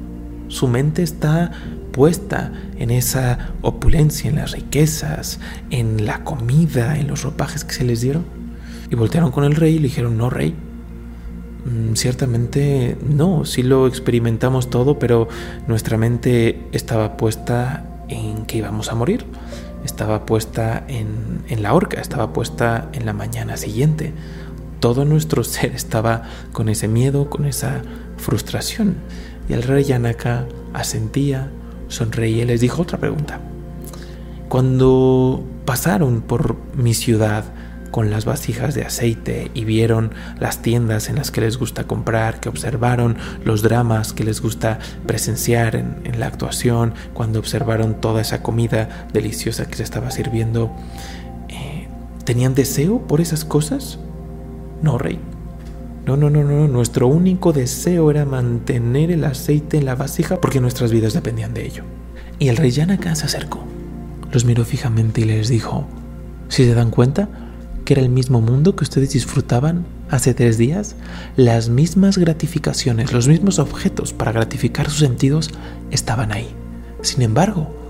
Su 0.48 0.66
mente 0.68 1.02
está 1.02 1.52
puesta 1.94 2.52
en 2.76 2.90
esa 2.90 3.52
opulencia, 3.62 4.28
en 4.28 4.36
las 4.36 4.50
riquezas, 4.50 5.38
en 5.70 6.04
la 6.04 6.24
comida, 6.24 6.98
en 6.98 7.06
los 7.06 7.22
ropajes 7.22 7.64
que 7.64 7.72
se 7.72 7.84
les 7.84 8.00
dieron. 8.00 8.24
Y 8.90 8.96
voltearon 8.96 9.30
con 9.30 9.44
el 9.44 9.54
rey 9.54 9.76
y 9.76 9.78
le 9.78 9.84
dijeron, 9.84 10.18
no, 10.18 10.28
rey, 10.28 10.54
mm, 11.64 11.94
ciertamente 11.94 12.98
no, 13.08 13.44
sí 13.44 13.62
lo 13.62 13.86
experimentamos 13.86 14.70
todo, 14.70 14.98
pero 14.98 15.28
nuestra 15.68 15.96
mente 15.96 16.66
estaba 16.72 17.16
puesta 17.16 17.84
en 18.08 18.44
que 18.44 18.58
íbamos 18.58 18.90
a 18.90 18.96
morir, 18.96 19.24
estaba 19.84 20.26
puesta 20.26 20.84
en, 20.88 21.44
en 21.48 21.62
la 21.62 21.74
horca, 21.74 22.00
estaba 22.00 22.32
puesta 22.32 22.88
en 22.92 23.06
la 23.06 23.12
mañana 23.12 23.56
siguiente. 23.56 24.12
Todo 24.80 25.04
nuestro 25.04 25.44
ser 25.44 25.76
estaba 25.76 26.24
con 26.52 26.68
ese 26.68 26.88
miedo, 26.88 27.30
con 27.30 27.44
esa 27.44 27.82
frustración. 28.16 28.96
Y 29.48 29.52
el 29.52 29.62
rey 29.62 29.84
Yanaka 29.84 30.46
asentía, 30.72 31.50
sonreía 31.94 32.42
y 32.42 32.46
les 32.46 32.60
dijo 32.60 32.82
otra 32.82 32.98
pregunta. 32.98 33.40
Cuando 34.48 35.42
pasaron 35.64 36.20
por 36.20 36.56
mi 36.76 36.94
ciudad 36.94 37.44
con 37.90 38.10
las 38.10 38.24
vasijas 38.24 38.74
de 38.74 38.82
aceite 38.82 39.52
y 39.54 39.64
vieron 39.64 40.10
las 40.40 40.62
tiendas 40.62 41.08
en 41.08 41.14
las 41.14 41.30
que 41.30 41.40
les 41.40 41.56
gusta 41.56 41.84
comprar, 41.84 42.40
que 42.40 42.48
observaron 42.48 43.16
los 43.44 43.62
dramas 43.62 44.12
que 44.12 44.24
les 44.24 44.40
gusta 44.40 44.80
presenciar 45.06 45.76
en, 45.76 46.18
la 46.18 46.26
actuación, 46.26 46.94
cuando 47.12 47.38
observaron 47.38 48.00
toda 48.00 48.20
esa 48.20 48.42
comida 48.42 49.06
deliciosa 49.12 49.66
que 49.66 49.76
se 49.76 49.84
estaba 49.84 50.10
sirviendo, 50.10 50.72
eh, 51.48 51.86
¿tenían 52.24 52.56
deseo 52.56 53.06
por 53.06 53.20
esas 53.20 53.44
cosas? 53.44 54.00
No, 54.82 54.98
rey. 54.98 55.20
No, 56.06 56.16
no, 56.16 56.28
no, 56.28 56.44
no. 56.44 56.68
Nuestro 56.68 57.06
único 57.08 57.52
deseo 57.52 58.10
era 58.10 58.24
mantener 58.24 59.10
el 59.10 59.24
aceite 59.24 59.78
en 59.78 59.86
la 59.86 59.94
vasija 59.94 60.40
porque 60.40 60.60
nuestras 60.60 60.92
vidas 60.92 61.14
dependían 61.14 61.54
de 61.54 61.66
ello. 61.66 61.84
Y 62.38 62.48
el 62.48 62.56
rey 62.56 62.70
Yanaka 62.70 63.14
se 63.14 63.26
acercó, 63.26 63.64
los 64.32 64.44
miró 64.44 64.64
fijamente 64.64 65.22
y 65.22 65.24
les 65.24 65.48
dijo, 65.48 65.86
si 66.48 66.64
se 66.64 66.74
dan 66.74 66.90
cuenta 66.90 67.28
que 67.84 67.94
era 67.94 68.02
el 68.02 68.08
mismo 68.08 68.40
mundo 68.40 68.76
que 68.76 68.84
ustedes 68.84 69.12
disfrutaban 69.12 69.86
hace 70.10 70.34
tres 70.34 70.58
días, 70.58 70.96
las 71.36 71.68
mismas 71.68 72.18
gratificaciones, 72.18 73.12
los 73.12 73.28
mismos 73.28 73.58
objetos 73.58 74.12
para 74.12 74.32
gratificar 74.32 74.88
sus 74.90 74.98
sentidos 75.00 75.50
estaban 75.90 76.32
ahí. 76.32 76.48
Sin 77.02 77.22
embargo, 77.22 77.83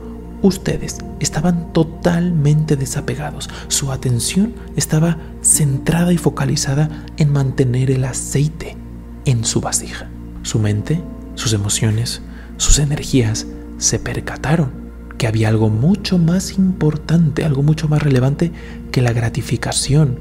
ustedes 0.44 0.98
estaban 1.20 1.72
totalmente 1.72 2.76
desapegados. 2.76 3.48
Su 3.68 3.90
atención 3.90 4.54
estaba 4.76 5.16
centrada 5.40 6.12
y 6.12 6.18
focalizada 6.18 7.06
en 7.16 7.32
mantener 7.32 7.90
el 7.90 8.04
aceite 8.04 8.76
en 9.24 9.44
su 9.44 9.62
vasija. 9.62 10.10
Su 10.42 10.58
mente, 10.58 11.02
sus 11.34 11.54
emociones, 11.54 12.20
sus 12.58 12.78
energías 12.78 13.46
se 13.78 13.98
percataron 13.98 14.84
que 15.16 15.26
había 15.26 15.48
algo 15.48 15.70
mucho 15.70 16.18
más 16.18 16.58
importante, 16.58 17.44
algo 17.44 17.62
mucho 17.62 17.88
más 17.88 18.02
relevante 18.02 18.52
que 18.92 19.00
la 19.00 19.14
gratificación 19.14 20.18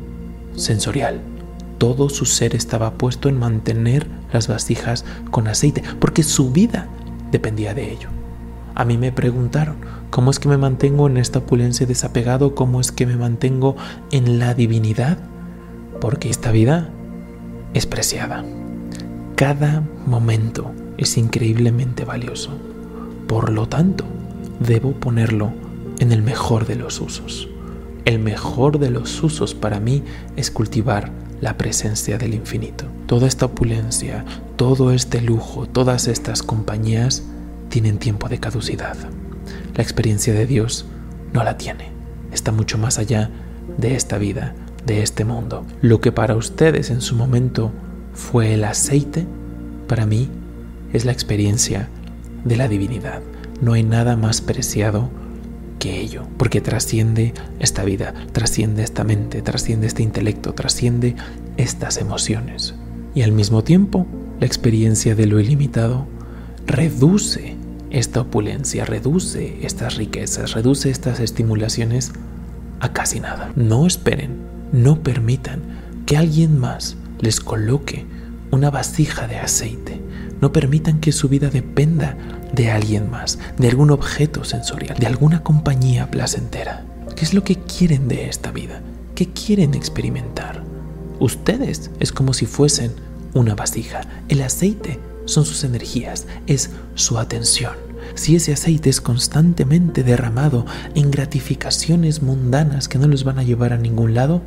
sensorial. 0.56 1.20
Todo 1.80 2.08
su 2.08 2.26
ser 2.26 2.56
estaba 2.56 2.98
puesto 2.98 3.28
en 3.28 3.38
mantener 3.38 4.08
las 4.32 4.48
vasijas 4.48 5.04
con 5.32 5.50
aceite, 5.50 5.84
porque 6.00 6.24
su 6.24 6.52
vida 6.52 6.88
dependía 7.30 7.74
de 7.74 7.92
ello. 7.92 8.23
A 8.76 8.86
mí 8.86 8.98
me 8.98 9.12
preguntaron, 9.12 9.78
¿cómo 10.10 10.32
es 10.32 10.40
que 10.40 10.50
me 10.50 10.58
mantengo 10.58 11.08
en 11.08 11.18
esta 11.18 11.40
opulencia 11.40 11.86
desapegado? 11.86 12.56
¿Cómo 12.56 12.82
es 12.82 12.92
que 12.92 13.06
me 13.06 13.16
mantengo 13.16 13.76
en 14.12 14.40
la 14.40 14.54
divinidad? 14.54 15.20
Porque 16.02 16.30
esta 16.30 16.52
vida 16.52 16.90
es 17.74 17.86
preciada. 17.86 18.44
Cada 19.36 19.84
momento 20.06 20.72
es 20.98 21.18
increíblemente 21.18 22.04
valioso. 22.04 22.52
Por 23.28 23.52
lo 23.52 23.68
tanto, 23.68 24.06
debo 24.60 24.94
ponerlo 24.94 25.54
en 26.00 26.12
el 26.12 26.24
mejor 26.24 26.66
de 26.66 26.76
los 26.76 27.00
usos. 27.00 27.48
El 28.06 28.20
mejor 28.20 28.80
de 28.80 28.90
los 28.90 29.22
usos 29.24 29.54
para 29.54 29.80
mí 29.80 30.04
es 30.36 30.52
cultivar 30.52 31.12
la 31.42 31.58
presencia 31.58 32.18
del 32.18 32.34
infinito. 32.34 32.86
Toda 33.06 33.28
esta 33.28 33.46
opulencia, 33.46 34.26
todo 34.56 34.92
este 34.92 35.22
lujo, 35.22 35.68
todas 35.68 36.08
estas 36.08 36.42
compañías 36.42 37.24
tienen 37.74 37.98
tiempo 37.98 38.30
de 38.30 38.40
caducidad. 38.40 38.96
La 39.76 39.82
experiencia 39.82 40.32
de 40.32 40.46
Dios 40.46 40.86
no 41.34 41.44
la 41.44 41.58
tiene. 41.58 41.90
Está 42.32 42.52
mucho 42.52 42.78
más 42.78 43.00
allá 43.00 43.32
de 43.80 43.96
esta 43.96 44.20
vida, 44.20 44.54
de 44.86 45.02
este 45.02 45.26
mundo. 45.26 45.66
Lo 45.82 46.00
que 46.00 46.12
para 46.12 46.36
ustedes 46.36 46.92
en 46.92 47.02
su 47.02 47.16
momento 47.16 47.72
fue 48.14 48.54
el 48.54 48.64
aceite, 48.64 49.26
para 49.88 50.06
mí 50.06 50.30
es 50.94 51.04
la 51.04 51.14
experiencia 51.14 51.90
de 52.46 52.58
la 52.58 52.68
divinidad. 52.68 53.24
No 53.60 53.74
hay 53.74 53.82
nada 53.82 54.18
más 54.18 54.40
preciado 54.42 55.10
que 55.80 56.00
ello, 56.00 56.28
porque 56.38 56.62
trasciende 56.62 57.34
esta 57.58 57.84
vida, 57.84 58.14
trasciende 58.34 58.84
esta 58.84 59.04
mente, 59.04 59.42
trasciende 59.42 59.88
este 59.88 60.04
intelecto, 60.04 60.54
trasciende 60.54 61.16
estas 61.58 61.98
emociones. 61.98 62.76
Y 63.16 63.24
al 63.24 63.32
mismo 63.32 63.64
tiempo, 63.64 64.06
la 64.40 64.46
experiencia 64.46 65.16
de 65.16 65.26
lo 65.26 65.40
ilimitado 65.40 66.06
reduce 66.68 67.63
esta 67.94 68.22
opulencia, 68.22 68.86
reduce 68.86 69.66
estas 69.66 69.96
riquezas, 69.96 70.54
reduce 70.54 70.90
estas 70.90 71.20
estimulaciones 71.20 72.12
a 72.80 72.92
casi 72.92 73.20
nada. 73.20 73.54
No 73.56 73.88
esperen, 73.88 74.38
no 74.72 75.02
permitan 75.02 75.62
que 76.06 76.18
alguien 76.18 76.60
más 76.60 76.98
les 77.22 77.40
coloque 77.40 78.06
una 78.52 78.72
vasija 78.72 79.28
de 79.28 79.38
aceite. 79.38 80.02
No 80.42 80.52
permitan 80.52 81.00
que 81.00 81.12
su 81.12 81.30
vida 81.30 81.50
dependa 81.50 82.18
de 82.52 82.72
alguien 82.72 83.10
más, 83.10 83.40
de 83.58 83.70
algún 83.70 83.92
objeto 83.92 84.44
sensorial, 84.44 84.98
de 84.98 85.08
alguna 85.08 85.44
compañía 85.44 86.12
placentera. 86.12 86.84
¿Qué 87.16 87.24
es 87.24 87.34
lo 87.34 87.44
que 87.44 87.56
quieren 87.58 88.08
de 88.08 88.28
esta 88.28 88.52
vida? 88.52 88.82
¿Qué 89.16 89.30
quieren 89.30 89.76
experimentar? 89.76 90.64
Ustedes 91.20 91.92
es 92.00 92.12
como 92.12 92.34
si 92.34 92.48
fuesen 92.48 92.92
una 93.34 93.54
vasija. 93.56 94.02
El 94.28 94.42
aceite 94.42 95.00
son 95.26 95.46
sus 95.46 95.64
energías, 95.64 96.28
es 96.48 96.72
su 96.96 97.18
atención. 97.18 97.74
Si 98.16 98.36
ese 98.36 98.54
aceite 98.54 98.90
es 98.90 99.02
constantemente 99.02 100.04
derramado 100.04 100.66
en 100.96 101.10
gratificaciones 101.10 102.22
mundanas 102.22 102.88
que 102.88 103.00
no 103.00 103.08
les 103.08 103.24
van 103.24 103.40
a 103.40 103.44
llevar 103.44 103.74
a 103.74 103.78
ningún 103.78 104.14
lado, 104.14 104.42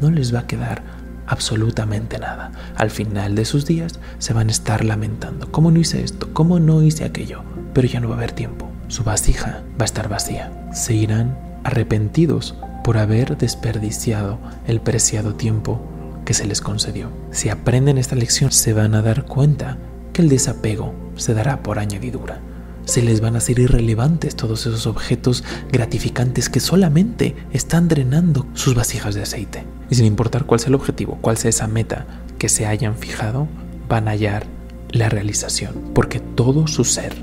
no 0.00 0.10
les 0.10 0.34
va 0.34 0.40
a 0.40 0.46
quedar 0.46 0.82
absolutamente 1.26 2.18
nada. 2.18 2.52
Al 2.76 2.90
final 2.90 3.34
de 3.34 3.44
sus 3.44 3.66
días 3.66 4.00
se 4.18 4.32
van 4.32 4.48
a 4.48 4.52
estar 4.52 4.84
lamentando. 4.84 5.50
¿Cómo 5.50 5.70
no 5.70 5.78
hice 5.78 6.02
esto? 6.02 6.28
¿Cómo 6.32 6.58
no 6.58 6.82
hice 6.82 7.04
aquello? 7.04 7.42
Pero 7.72 7.88
ya 7.88 8.00
no 8.00 8.08
va 8.08 8.14
a 8.14 8.18
haber 8.18 8.32
tiempo. 8.32 8.68
Su 8.88 9.04
vasija 9.04 9.62
va 9.78 9.82
a 9.82 9.84
estar 9.84 10.08
vacía. 10.08 10.68
Se 10.72 10.94
irán 10.94 11.38
arrepentidos 11.64 12.54
por 12.82 12.98
haber 12.98 13.36
desperdiciado 13.36 14.38
el 14.66 14.80
preciado 14.80 15.34
tiempo 15.34 15.80
que 16.24 16.34
se 16.34 16.46
les 16.46 16.60
concedió. 16.60 17.10
Si 17.30 17.48
aprenden 17.48 17.98
esta 17.98 18.16
lección, 18.16 18.50
se 18.50 18.72
van 18.72 18.94
a 18.94 19.02
dar 19.02 19.26
cuenta 19.26 19.78
el 20.20 20.28
desapego 20.28 20.94
se 21.16 21.34
dará 21.34 21.62
por 21.62 21.78
añadidura. 21.78 22.40
Se 22.84 23.02
les 23.02 23.20
van 23.20 23.34
a 23.34 23.38
hacer 23.38 23.58
irrelevantes 23.58 24.36
todos 24.36 24.66
esos 24.66 24.86
objetos 24.86 25.44
gratificantes 25.72 26.48
que 26.48 26.60
solamente 26.60 27.36
están 27.52 27.88
drenando 27.88 28.46
sus 28.54 28.74
vasijas 28.74 29.14
de 29.14 29.22
aceite. 29.22 29.64
Y 29.90 29.94
sin 29.94 30.06
importar 30.06 30.44
cuál 30.44 30.60
sea 30.60 30.68
el 30.68 30.74
objetivo, 30.74 31.18
cuál 31.20 31.36
sea 31.36 31.50
esa 31.50 31.66
meta 31.66 32.06
que 32.38 32.48
se 32.48 32.66
hayan 32.66 32.96
fijado, 32.96 33.48
van 33.88 34.08
a 34.08 34.12
hallar 34.12 34.46
la 34.90 35.08
realización, 35.08 35.74
porque 35.94 36.20
todo 36.20 36.66
su 36.66 36.84
ser 36.84 37.14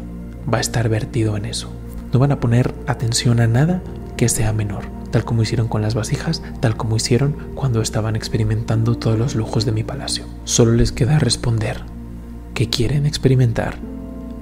va 0.51 0.60
a 0.60 0.62
estar 0.62 0.89
vertido 0.89 1.38
en 1.38 1.46
eso. 1.46 1.72
No 2.13 2.20
van 2.20 2.32
a 2.32 2.39
poner 2.39 2.74
atención 2.88 3.39
a 3.39 3.48
nada 3.48 3.82
que 4.16 4.30
sea 4.30 4.54
menor, 4.54 4.86
tal 5.12 5.25
como 5.25 5.44
hicieron 5.44 5.68
con 5.68 5.82
las 5.82 5.96
vasijas, 5.96 6.42
tal 6.62 6.77
como 6.77 6.96
hicieron 6.96 7.36
cuando 7.56 7.82
estaban 7.82 8.16
experimentando 8.16 8.96
todos 8.96 9.20
los 9.20 9.36
lujos 9.36 9.66
de 9.66 9.72
mi 9.72 9.84
palacio. 9.84 10.25
Solo 10.46 10.74
les 10.74 10.92
queda 10.92 11.20
responder 11.20 11.97
que 12.58 12.72
quieren 12.72 13.06
experimentar 13.06 13.76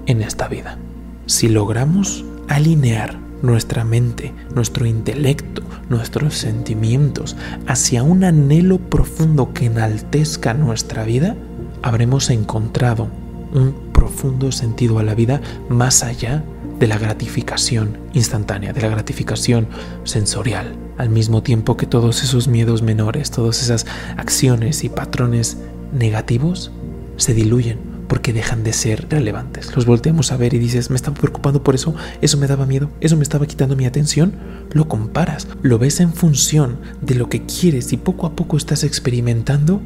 en 0.06 0.22
esta 0.22 0.48
vida. 0.48 0.78
Si 1.26 1.50
logramos 1.50 2.24
alinear 2.48 3.20
nuestra 3.42 3.84
mente, 3.84 4.34
nuestro 4.56 4.86
intelecto, 4.86 5.62
nuestros 5.90 6.36
sentimientos 6.36 7.36
hacia 7.68 8.04
un 8.04 8.24
anhelo 8.24 8.78
profundo 8.78 9.52
que 9.52 9.66
enaltezca 9.66 10.54
nuestra 10.54 11.04
vida, 11.04 11.36
habremos 11.84 12.30
encontrado 12.30 13.10
un 13.54 13.76
profundo 13.92 14.54
sentido 14.54 15.00
a 15.00 15.04
la 15.04 15.14
vida 15.14 15.42
más 15.68 16.02
allá 16.02 16.42
de 16.80 16.88
la 16.88 16.98
gratificación 16.98 17.98
instantánea, 18.14 18.72
de 18.72 18.80
la 18.80 18.88
gratificación 18.88 19.68
sensorial, 20.06 20.74
al 20.98 21.10
mismo 21.10 21.44
tiempo 21.44 21.76
que 21.76 21.86
todos 21.86 22.24
esos 22.24 22.48
miedos 22.48 22.82
menores, 22.82 23.30
todas 23.30 23.62
esas 23.62 23.86
acciones 24.16 24.86
y 24.86 24.90
patrones 24.90 25.58
negativos 25.92 26.72
se 27.18 27.34
diluyen 27.34 27.95
porque 28.08 28.34
dejan 28.34 28.64
de 28.64 28.74
ser 28.74 29.08
relevantes. 29.10 29.76
Los 29.76 29.86
volteamos 29.86 30.32
a 30.32 30.38
ver 30.38 30.54
y 30.54 30.60
dices, 30.60 30.90
me 30.90 30.96
estaba 30.96 31.18
preocupando 31.18 31.64
por 31.64 31.76
eso, 31.76 31.96
eso 32.22 32.38
me 32.38 32.48
daba 32.48 32.66
miedo, 32.66 32.90
eso 33.02 33.18
me 33.18 33.24
estaba 33.24 33.46
quitando 33.46 33.76
mi 33.76 33.86
atención. 33.86 34.34
Lo 34.72 34.88
comparas, 34.88 35.48
lo 35.62 35.80
ves 35.80 36.00
en 36.00 36.14
función 36.14 36.78
de 37.02 37.16
lo 37.16 37.30
que 37.30 37.46
quieres 37.46 37.92
y 37.94 37.98
poco 37.98 38.28
a 38.28 38.36
poco 38.36 38.58
estás 38.58 38.84
experimentando 38.84 39.82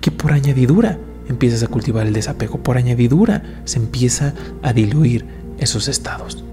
que 0.00 0.10
por 0.10 0.32
añadidura 0.32 0.98
empiezas 1.28 1.62
a 1.62 1.68
cultivar 1.68 2.06
el 2.06 2.12
desapego, 2.12 2.62
por 2.62 2.76
añadidura 2.76 3.42
se 3.64 3.78
empieza 3.78 4.34
a 4.62 4.72
diluir 4.72 5.26
esos 5.58 5.88
estados. 5.88 6.44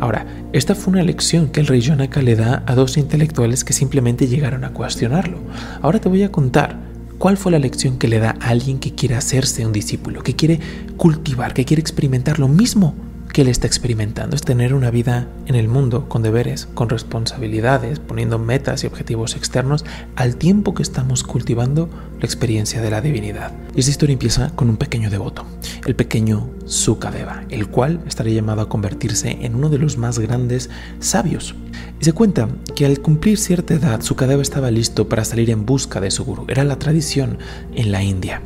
Ahora, 0.00 0.26
esta 0.52 0.74
fue 0.74 0.92
una 0.92 1.02
lección 1.02 1.48
que 1.48 1.60
el 1.60 1.66
rey 1.66 1.82
Jonaka 1.86 2.22
le 2.22 2.36
da 2.36 2.62
a 2.66 2.74
dos 2.74 2.96
intelectuales 2.96 3.64
que 3.64 3.72
simplemente 3.72 4.26
llegaron 4.26 4.64
a 4.64 4.70
cuestionarlo. 4.70 5.38
Ahora 5.82 6.00
te 6.00 6.08
voy 6.08 6.22
a 6.22 6.32
contar 6.32 6.87
¿Cuál 7.18 7.36
fue 7.36 7.50
la 7.50 7.58
lección 7.58 7.98
que 7.98 8.06
le 8.06 8.20
da 8.20 8.36
a 8.40 8.50
alguien 8.50 8.78
que 8.78 8.94
quiere 8.94 9.16
hacerse 9.16 9.66
un 9.66 9.72
discípulo, 9.72 10.22
que 10.22 10.36
quiere 10.36 10.60
cultivar, 10.96 11.52
que 11.52 11.64
quiere 11.64 11.80
experimentar 11.80 12.38
lo 12.38 12.46
mismo 12.46 12.94
que 13.32 13.42
él 13.42 13.48
está 13.48 13.66
experimentando? 13.66 14.36
Es 14.36 14.42
tener 14.42 14.74
una 14.74 14.90
vida 14.90 15.28
en 15.46 15.54
el 15.54 15.68
mundo 15.68 16.08
con 16.08 16.22
deberes, 16.22 16.66
con 16.74 16.88
responsabilidades, 16.88 17.98
poniendo 18.00 18.38
metas 18.38 18.84
y 18.84 18.86
objetivos 18.86 19.36
externos 19.36 19.84
al 20.16 20.36
tiempo 20.36 20.74
que 20.74 20.82
estamos 20.82 21.24
cultivando 21.24 21.88
la 22.18 22.24
experiencia 22.24 22.80
de 22.80 22.90
la 22.90 23.00
divinidad. 23.00 23.52
Y 23.74 23.80
esta 23.80 23.90
historia 23.90 24.14
empieza 24.14 24.50
con 24.54 24.68
un 24.68 24.76
pequeño 24.76 25.10
devoto, 25.10 25.44
el 25.86 25.94
pequeño 25.94 26.50
Sukadeva, 26.64 27.44
el 27.50 27.68
cual 27.68 28.00
estaría 28.06 28.34
llamado 28.34 28.62
a 28.62 28.68
convertirse 28.68 29.38
en 29.42 29.54
uno 29.54 29.68
de 29.68 29.78
los 29.78 29.96
más 29.98 30.18
grandes 30.18 30.70
sabios 31.00 31.54
y 32.00 32.04
se 32.04 32.12
cuenta 32.12 32.48
que 32.76 32.86
al 32.86 33.00
cumplir 33.00 33.38
cierta 33.38 33.74
edad 33.74 34.02
su 34.02 34.14
cadáver 34.14 34.42
estaba 34.42 34.70
listo 34.70 35.08
para 35.08 35.24
salir 35.24 35.50
en 35.50 35.66
busca 35.66 36.00
de 36.00 36.10
su 36.10 36.24
gurú. 36.24 36.44
Era 36.48 36.64
la 36.64 36.78
tradición 36.78 37.38
en 37.74 37.92
la 37.92 38.02
India. 38.02 38.40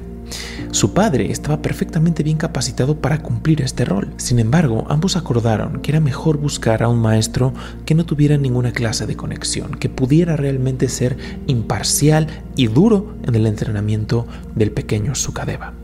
Su 0.70 0.94
padre 0.94 1.30
estaba 1.30 1.62
perfectamente 1.62 2.22
bien 2.22 2.36
capacitado 2.36 3.00
para 3.00 3.22
cumplir 3.22 3.62
este 3.62 3.84
rol. 3.84 4.12
Sin 4.16 4.38
embargo, 4.38 4.86
ambos 4.88 5.16
acordaron 5.16 5.80
que 5.80 5.90
era 5.90 6.00
mejor 6.00 6.38
buscar 6.38 6.82
a 6.82 6.88
un 6.88 6.98
maestro 6.98 7.52
que 7.84 7.94
no 7.94 8.06
tuviera 8.06 8.36
ninguna 8.36 8.72
clase 8.72 9.06
de 9.06 9.16
conexión, 9.16 9.72
que 9.72 9.88
pudiera 9.88 10.36
realmente 10.36 10.88
ser 10.88 11.16
imparcial 11.46 12.26
y 12.56 12.68
duro 12.68 13.16
en 13.24 13.34
el 13.34 13.46
entrenamiento 13.46 14.26
del 14.54 14.70
pequeño 14.70 15.14
Sukadeva. 15.14 15.74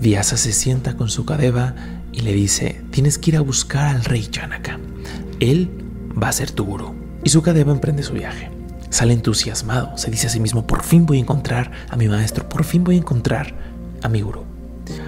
Vyasa 0.00 0.36
se 0.36 0.52
sienta 0.52 0.96
con 0.96 1.08
Sukadeva 1.08 1.74
y 2.12 2.20
le 2.20 2.32
dice, 2.32 2.82
tienes 2.90 3.18
que 3.18 3.30
ir 3.30 3.36
a 3.36 3.40
buscar 3.40 3.94
al 3.94 4.04
rey 4.04 4.28
Janaka. 4.30 4.78
Él 5.40 5.70
va 6.22 6.28
a 6.28 6.32
ser 6.32 6.50
tu 6.50 6.64
gurú. 6.64 6.94
Y 7.24 7.30
Sukadeva 7.30 7.72
emprende 7.72 8.02
su 8.02 8.12
viaje. 8.12 8.50
Sale 8.90 9.12
entusiasmado, 9.12 9.96
se 9.98 10.10
dice 10.10 10.28
a 10.28 10.30
sí 10.30 10.40
mismo, 10.40 10.66
por 10.66 10.82
fin 10.82 11.06
voy 11.06 11.18
a 11.18 11.20
encontrar 11.20 11.72
a 11.90 11.96
mi 11.96 12.08
maestro, 12.08 12.48
por 12.48 12.64
fin 12.64 12.84
voy 12.84 12.94
a 12.94 12.98
encontrar 12.98 13.75
a 14.02 14.08
mi 14.08 14.20
gurú. 14.20 14.44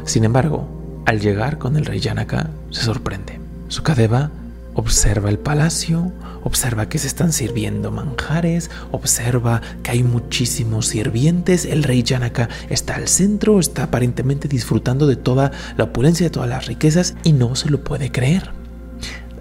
Sin 0.04 0.24
embargo, 0.24 0.68
al 1.06 1.20
llegar 1.20 1.58
con 1.58 1.76
el 1.76 1.86
rey 1.86 2.00
Yanaka, 2.00 2.50
se 2.70 2.82
sorprende. 2.82 3.40
Sukadeva 3.68 4.30
observa 4.74 5.28
el 5.28 5.38
palacio, 5.38 6.12
observa 6.44 6.88
que 6.88 6.98
se 6.98 7.08
están 7.08 7.32
sirviendo 7.32 7.90
manjares, 7.90 8.70
observa 8.92 9.60
que 9.82 9.90
hay 9.90 10.02
muchísimos 10.04 10.86
sirvientes, 10.86 11.64
el 11.64 11.82
rey 11.82 12.04
Yanaka 12.04 12.48
está 12.68 12.94
al 12.94 13.08
centro, 13.08 13.58
está 13.58 13.84
aparentemente 13.84 14.46
disfrutando 14.46 15.08
de 15.08 15.16
toda 15.16 15.50
la 15.76 15.84
opulencia, 15.84 16.26
de 16.26 16.30
todas 16.30 16.48
las 16.48 16.66
riquezas 16.66 17.16
y 17.24 17.32
no 17.32 17.56
se 17.56 17.70
lo 17.70 17.82
puede 17.82 18.12
creer. 18.12 18.57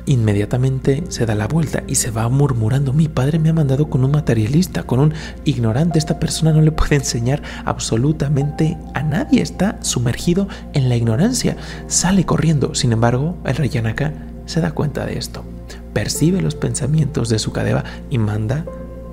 Inmediatamente 0.07 1.03
se 1.09 1.25
da 1.25 1.35
la 1.35 1.49
vuelta 1.49 1.83
y 1.85 1.95
se 1.95 2.11
va 2.11 2.29
murmurando, 2.29 2.93
mi 2.93 3.09
padre 3.09 3.39
me 3.39 3.49
ha 3.49 3.53
mandado 3.53 3.89
con 3.89 4.05
un 4.05 4.11
materialista, 4.11 4.83
con 4.83 5.01
un 5.01 5.13
ignorante, 5.43 5.99
esta 5.99 6.17
persona 6.17 6.53
no 6.53 6.61
le 6.61 6.71
puede 6.71 6.95
enseñar 6.95 7.43
absolutamente 7.65 8.77
a 8.93 9.03
nadie, 9.03 9.41
está 9.41 9.77
sumergido 9.81 10.47
en 10.71 10.87
la 10.87 10.95
ignorancia, 10.95 11.57
sale 11.87 12.25
corriendo, 12.25 12.73
sin 12.73 12.93
embargo 12.93 13.35
el 13.43 13.57
rey 13.57 13.67
Yanaka 13.67 14.13
se 14.45 14.61
da 14.61 14.71
cuenta 14.71 15.05
de 15.05 15.17
esto, 15.17 15.43
percibe 15.91 16.41
los 16.41 16.55
pensamientos 16.55 17.27
de 17.27 17.37
su 17.37 17.51
cadeva 17.51 17.83
y 18.09 18.17
manda 18.17 18.63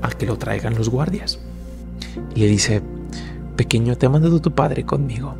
a 0.01 0.11
que 0.11 0.27
lo 0.27 0.39
traigan 0.39 0.77
los 0.77 0.91
guardias. 0.91 1.41
Y 2.37 2.41
le 2.41 2.47
dice, 2.47 2.83
pequeño, 3.57 3.97
te 3.97 4.07
ha 4.07 4.11
mandado 4.11 4.41
tu 4.41 4.53
padre 4.53 4.85
conmigo, 4.85 5.35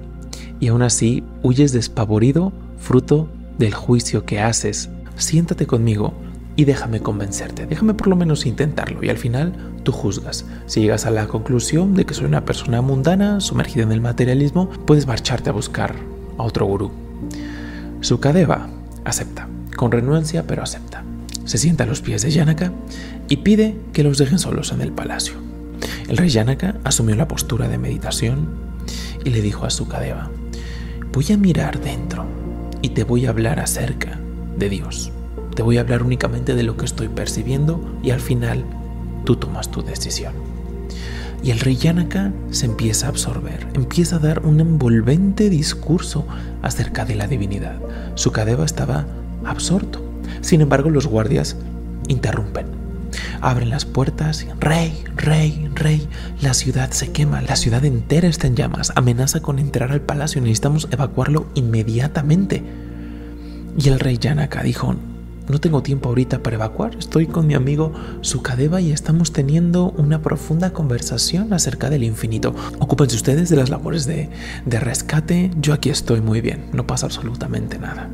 y 0.59 0.67
aún 0.67 0.83
así 0.83 1.23
huyes 1.45 1.71
despavorido 1.71 2.53
fruto 2.77 3.29
del 3.57 3.73
juicio 3.73 4.25
que 4.25 4.41
haces 4.41 4.91
siéntate 5.17 5.67
conmigo 5.67 6.15
y 6.57 6.65
déjame 6.65 7.01
convencerte, 7.01 7.67
déjame 7.67 7.95
por 7.95 8.07
lo 8.07 8.17
menos 8.17 8.47
intentarlo 8.47 9.03
y 9.03 9.09
al 9.09 9.19
final 9.19 9.55
tú 9.83 9.93
juzgas. 9.93 10.45
Si 10.67 10.81
llegas 10.81 11.07
a 11.07 11.11
la 11.11 11.27
conclusión 11.27 11.95
de 11.95 12.05
que 12.05 12.15
soy 12.15 12.27
una 12.27 12.45
persona 12.45 12.81
mundana, 12.81 13.41
sumergida 13.41 13.83
en 13.83 13.93
el 13.93 14.01
materialismo, 14.01 14.69
puedes 14.87 15.07
marcharte 15.07 15.51
a 15.51 15.53
buscar 15.53 15.97
a 16.39 16.43
otro 16.43 16.67
gurú. 16.67 16.93
Sukadeva 18.01 18.69
acepta, 19.05 19.49
con 19.77 19.91
renuencia 19.91 20.47
pero 20.47 20.63
acepta. 20.63 21.03
Se 21.45 21.59
sienta 21.59 21.85
a 21.85 21.87
los 21.87 22.01
pies 22.01 22.23
de 22.23 22.31
Yanaka 22.31 22.73
y 23.29 23.39
pide 23.39 23.77
que 23.93 24.05
los 24.05 24.19
dejen 24.19 24.39
solos 24.39 24.73
en 24.73 24.81
el 24.81 24.93
palacio. 24.93 25.35
El 26.09 26.17
rey 26.17 26.29
Yanaka 26.29 26.77
asumió 26.85 27.17
la 27.17 27.29
postura 27.29 27.69
de 27.69 27.79
meditación 27.79 28.49
y 29.25 29.31
le 29.31 29.43
dijo 29.43 29.67
a 29.67 29.71
Sukadeva, 29.71 30.31
voy 31.13 31.33
a 31.33 31.37
mirar 31.37 31.81
dentro 31.81 32.25
y 32.81 32.91
te 32.91 33.05
voy 33.05 33.27
a 33.27 33.31
hablar 33.31 33.59
acerca 33.59 34.21
de 34.57 34.69
Dios. 34.69 35.13
Te 35.55 35.63
voy 35.63 35.79
a 35.79 35.83
hablar 35.83 36.03
únicamente 36.03 36.55
de 36.55 36.63
lo 36.63 36.77
que 36.77 36.85
estoy 36.85 37.09
percibiendo 37.09 37.81
y 38.03 38.11
al 38.11 38.21
final 38.21 38.65
tú 39.25 39.37
tomas 39.37 39.71
tu 39.71 39.83
decisión. 39.83 40.35
Y 41.43 41.51
el 41.51 41.61
rey 41.61 41.77
Yanaka 41.77 42.33
se 42.51 42.67
empieza 42.67 43.07
a 43.07 43.11
absorber, 43.11 43.67
empieza 43.75 44.17
a 44.17 44.19
dar 44.19 44.47
un 44.47 44.61
envolvente 44.61 45.51
discurso 45.51 46.27
acerca 46.63 47.05
de 47.05 47.17
la 47.17 47.27
divinidad. 47.27 47.77
Su 48.15 48.33
cadeva 48.33 48.65
estaba 48.65 49.07
absorto. 49.45 50.03
Sin 50.41 50.63
embargo, 50.63 50.89
los 50.89 51.07
guardias 51.07 51.57
interrumpen. 52.09 52.67
Abren 53.41 53.69
las 53.69 53.85
puertas 53.85 54.47
rey, 54.59 55.05
rey, 55.17 55.69
rey, 55.75 56.09
la 56.41 56.55
ciudad 56.55 56.91
se 56.91 57.13
quema, 57.13 57.43
la 57.43 57.57
ciudad 57.57 57.85
entera 57.85 58.27
está 58.27 58.47
en 58.47 58.57
llamas, 58.57 58.93
amenaza 58.97 59.41
con 59.41 59.59
entrar 59.59 59.93
al 59.93 60.01
palacio, 60.01 60.41
necesitamos 60.41 60.89
evacuarlo 60.91 61.47
inmediatamente. 61.55 62.63
Y 63.77 63.89
el 63.89 63.99
rey 63.99 64.19
Yanaka 64.19 64.63
dijo, 64.63 64.95
no 65.49 65.61
tengo 65.61 65.83
tiempo 65.83 66.09
ahorita 66.09 66.43
para 66.43 66.57
evacuar, 66.57 66.97
estoy 66.97 67.27
con 67.27 67.47
mi 67.47 67.55
amigo 67.55 67.93
Sukadeva 68.23 68.81
y 68.81 68.93
estamos 68.93 69.33
teniendo 69.33 69.91
una 69.91 70.23
profunda 70.23 70.73
conversación 70.73 71.53
acerca 71.53 71.91
del 71.91 72.03
infinito. 72.03 72.55
Ocúpense 72.79 73.17
ustedes 73.17 73.51
de 73.51 73.57
las 73.57 73.69
labores 73.69 74.07
de, 74.07 74.31
de 74.65 74.81
rescate, 74.81 75.51
yo 75.61 75.75
aquí 75.75 75.91
estoy 75.91 76.21
muy 76.21 76.41
bien, 76.41 76.71
no 76.73 76.87
pasa 76.87 77.07
absolutamente 77.07 77.79
nada. 77.79 78.09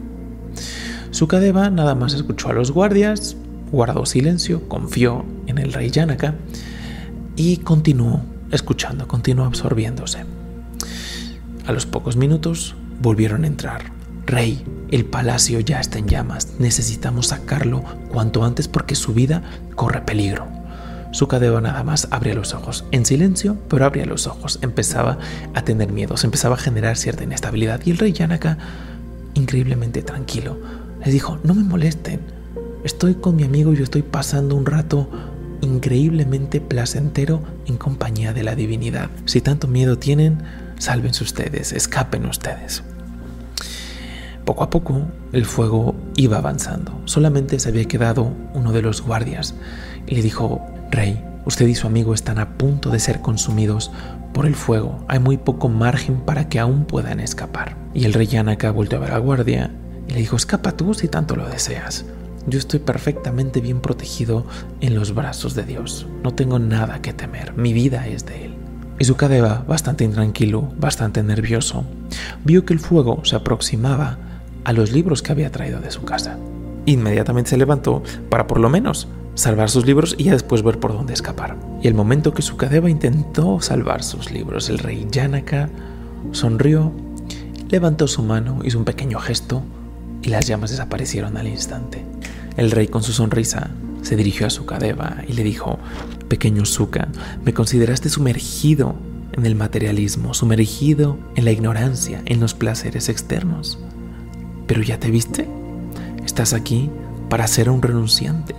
Sukadeva 1.12 1.70
nada 1.70 1.94
más 1.94 2.14
escuchó 2.14 2.49
a 2.49 2.53
los 2.53 2.73
guardias, 2.73 3.37
guardó 3.70 4.07
silencio, 4.07 4.68
confió 4.68 5.25
en 5.46 5.59
el 5.59 5.73
rey 5.73 5.90
Yanaka 5.90 6.35
y 7.37 7.59
continuó 7.59 8.23
escuchando, 8.51 9.07
continuó 9.07 9.44
absorbiéndose. 9.44 10.25
A 11.66 11.73
los 11.73 11.87
pocos 11.87 12.16
minutos 12.16 12.75
volvieron 13.01 13.44
a 13.44 13.46
entrar 13.46 13.99
Rey, 14.30 14.64
el 14.92 15.06
palacio 15.06 15.58
ya 15.58 15.80
está 15.80 15.98
en 15.98 16.06
llamas. 16.06 16.54
Necesitamos 16.60 17.26
sacarlo 17.26 17.82
cuanto 18.12 18.44
antes 18.44 18.68
porque 18.68 18.94
su 18.94 19.12
vida 19.12 19.42
corre 19.74 20.02
peligro. 20.02 20.46
Sukadeva 21.10 21.60
nada 21.60 21.82
más 21.82 22.06
abría 22.12 22.36
los 22.36 22.54
ojos, 22.54 22.84
en 22.92 23.04
silencio, 23.04 23.56
pero 23.68 23.84
abría 23.84 24.06
los 24.06 24.28
ojos. 24.28 24.60
Empezaba 24.62 25.18
a 25.52 25.62
tener 25.62 25.90
miedo, 25.90 26.16
se 26.16 26.28
empezaba 26.28 26.54
a 26.54 26.58
generar 26.58 26.96
cierta 26.96 27.24
inestabilidad. 27.24 27.80
Y 27.84 27.90
el 27.90 27.98
rey 27.98 28.12
Yanaka, 28.12 28.56
increíblemente 29.34 30.02
tranquilo, 30.02 30.60
les 31.04 31.12
dijo, 31.12 31.40
no 31.42 31.52
me 31.52 31.64
molesten. 31.64 32.20
Estoy 32.84 33.16
con 33.16 33.34
mi 33.34 33.42
amigo 33.42 33.72
y 33.74 33.82
estoy 33.82 34.02
pasando 34.02 34.54
un 34.54 34.64
rato 34.64 35.10
increíblemente 35.60 36.60
placentero 36.60 37.42
en 37.66 37.78
compañía 37.78 38.32
de 38.32 38.44
la 38.44 38.54
divinidad. 38.54 39.10
Si 39.24 39.40
tanto 39.40 39.66
miedo 39.66 39.98
tienen, 39.98 40.44
sálvense 40.78 41.24
ustedes, 41.24 41.72
escapen 41.72 42.26
ustedes. 42.26 42.84
Poco 44.44 44.64
a 44.64 44.70
poco 44.70 45.03
el 45.33 45.44
fuego 45.44 45.94
iba 46.16 46.38
avanzando. 46.38 47.00
Solamente 47.05 47.59
se 47.59 47.68
había 47.68 47.85
quedado 47.85 48.33
uno 48.55 48.72
de 48.72 48.83
los 48.83 49.03
guardias 49.03 49.55
y 50.07 50.16
le 50.16 50.22
dijo, 50.22 50.61
Rey, 50.90 51.22
usted 51.44 51.66
y 51.66 51.74
su 51.74 51.87
amigo 51.87 52.14
están 52.14 52.38
a 52.38 52.57
punto 52.57 52.90
de 52.90 52.98
ser 52.98 53.20
consumidos 53.20 53.90
por 54.33 54.46
el 54.46 54.55
fuego. 54.55 55.05
Hay 55.09 55.18
muy 55.18 55.37
poco 55.37 55.68
margen 55.68 56.20
para 56.20 56.48
que 56.48 56.59
aún 56.59 56.85
puedan 56.85 57.20
escapar. 57.20 57.76
Y 57.94 58.05
el 58.05 58.12
rey 58.12 58.26
Yanaka 58.26 58.70
volvió 58.70 58.98
a 58.98 59.00
ver 59.00 59.12
al 59.12 59.20
guardia 59.20 59.70
y 60.09 60.12
le 60.12 60.20
dijo, 60.20 60.37
escapa 60.37 60.72
tú 60.72 60.94
si 60.94 61.09
tanto 61.09 61.37
lo 61.37 61.48
deseas. 61.48 62.05
Yo 62.46 62.59
estoy 62.59 62.81
perfectamente 62.81 63.61
bien 63.61 63.81
protegido 63.81 64.46
en 64.81 64.94
los 64.94 65.14
brazos 65.14 65.55
de 65.55 65.64
Dios. 65.64 66.07
No 66.22 66.33
tengo 66.35 66.59
nada 66.59 67.03
que 67.03 67.12
temer. 67.12 67.55
Mi 67.55 67.72
vida 67.72 68.09
es 68.09 68.24
de 68.24 68.46
Él. 68.46 68.55
Y 68.98 69.05
Sukadeva, 69.05 69.64
bastante 69.66 70.05
intranquilo, 70.05 70.62
bastante 70.79 71.22
nervioso, 71.22 71.85
vio 72.44 72.64
que 72.64 72.74
el 72.74 72.81
fuego 72.81 73.24
se 73.24 73.37
aproximaba 73.37 74.18
a 74.64 74.73
los 74.73 74.92
libros 74.92 75.23
que 75.23 75.33
había 75.33 75.51
traído 75.51 75.81
de 75.81 75.90
su 75.90 76.03
casa. 76.03 76.38
Inmediatamente 76.87 77.51
se 77.51 77.57
levantó 77.57 78.03
para 78.29 78.46
por 78.46 78.59
lo 78.61 78.68
menos 78.68 79.09
salvar 79.35 79.70
sus 79.70 79.87
libros 79.87 80.14
y 80.18 80.25
ya 80.25 80.33
después 80.33 80.62
ver 80.62 80.79
por 80.79 80.92
dónde 80.92 81.14
escapar. 81.14 81.57
Y 81.83 81.88
el 81.88 81.94
momento 81.94 82.35
que 82.35 82.42
Sukadeva 82.42 82.90
intentó 82.90 83.61
salvar 83.61 84.03
sus 84.03 84.31
libros, 84.31 84.68
el 84.68 84.79
rey 84.79 85.07
Janaka 85.12 85.68
sonrió, 86.33 86.92
levantó 87.68 88.07
su 88.07 88.23
mano, 88.23 88.61
hizo 88.64 88.79
un 88.79 88.85
pequeño 88.85 89.18
gesto 89.18 89.62
y 90.23 90.29
las 90.29 90.46
llamas 90.46 90.70
desaparecieron 90.70 91.37
al 91.37 91.49
instante. 91.49 92.05
El 92.57 92.70
rey 92.70 92.88
con 92.88 93.03
su 93.03 93.12
sonrisa 93.12 93.70
se 94.03 94.16
dirigió 94.16 94.46
a 94.46 94.51
Sukadeva 94.51 95.18
y 95.29 95.35
le 95.35 95.42
dijo, 95.42 95.79
Pequeño 96.29 96.64
Suka, 96.64 97.09
me 97.44 97.55
consideraste 97.55 98.09
sumergido 98.09 98.94
en 99.33 99.46
el 99.46 99.55
materialismo, 99.55 100.35
sumergido 100.35 101.18
en 101.37 101.44
la 101.44 101.53
ignorancia, 101.53 102.23
en 102.27 102.40
los 102.40 102.55
placeres 102.55 103.09
externos. 103.09 103.79
Pero 104.70 104.83
ya 104.83 105.00
te 105.00 105.11
viste, 105.11 105.48
estás 106.24 106.52
aquí 106.52 106.90
para 107.28 107.48
ser 107.48 107.70
un 107.70 107.83
renunciante, 107.83 108.54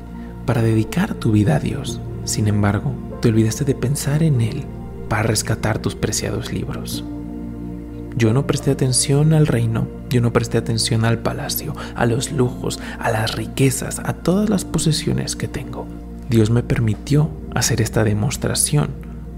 para 0.45 0.62
dedicar 0.62 1.13
tu 1.13 1.32
vida 1.32 1.56
a 1.56 1.60
Dios. 1.62 2.02
Sin 2.26 2.50
embargo, 2.50 2.93
te 3.21 3.30
olvidaste 3.30 3.63
de 3.63 3.76
pensar 3.76 4.21
en 4.21 4.41
Él 4.41 4.65
para 5.08 5.24
rescatar 5.24 5.80
tus 5.80 5.95
preciados 5.95 6.52
libros. 6.52 7.06
Yo 8.17 8.34
no 8.34 8.45
presté 8.45 8.71
atención 8.71 9.32
al 9.32 9.47
reino, 9.47 9.88
yo 10.10 10.19
no 10.19 10.34
presté 10.34 10.58
atención 10.58 11.06
al 11.06 11.19
palacio, 11.19 11.78
a 11.95 12.06
los 12.06 12.34
lujos, 12.34 12.82
a 13.00 13.10
las 13.10 13.34
riquezas, 13.36 14.00
a 14.00 14.12
todas 14.12 14.50
las 14.50 14.65
posesiones 14.65 15.38
que 15.38 15.47
tengo. 15.47 15.88
Dios 16.30 16.50
me 16.50 16.62
permitió 16.62 17.30
hacer 17.56 17.80
esta 17.80 18.04
demostración 18.04 18.89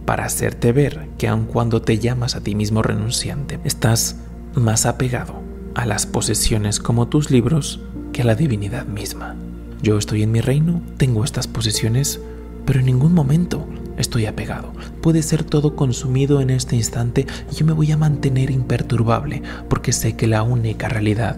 para 0.06 0.26
hacerte 0.26 0.72
ver 0.72 1.08
que 1.20 1.28
aun 1.28 1.46
cuando 1.46 1.84
te 1.84 2.00
llamas 2.00 2.36
a 2.36 2.42
ti 2.42 2.56
mismo 2.56 2.82
renunciante, 2.82 3.60
estás 3.64 4.16
más 4.56 4.88
apegado 4.88 5.43
a 5.76 5.86
las 5.86 6.06
posesiones 6.06 6.80
como 6.80 7.08
tus 7.08 7.32
libros 7.32 7.80
que 8.12 8.22
a 8.22 8.26
la 8.26 8.36
divinidad 8.36 8.86
misma. 8.86 9.36
Yo 9.82 9.98
estoy 9.98 10.24
en 10.24 10.32
mi 10.32 10.40
reino, 10.42 10.82
tengo 10.98 11.24
estas 11.24 11.48
posesiones, 11.48 12.22
pero 12.66 12.80
en 12.80 12.86
ningún 12.86 13.14
momento 13.14 13.68
estoy 13.98 14.26
apegado. 14.26 14.72
Puede 15.02 15.24
ser 15.24 15.44
todo 15.44 15.76
consumido 15.76 16.42
en 16.42 16.50
este 16.50 16.76
instante 16.76 17.28
y 17.52 17.56
yo 17.56 17.66
me 17.66 17.74
voy 17.74 17.92
a 17.92 17.98
mantener 17.98 18.52
imperturbable 18.52 19.42
porque 19.70 19.92
sé 19.92 20.16
que 20.16 20.28
la 20.28 20.44
única 20.44 20.90
realidad 20.90 21.38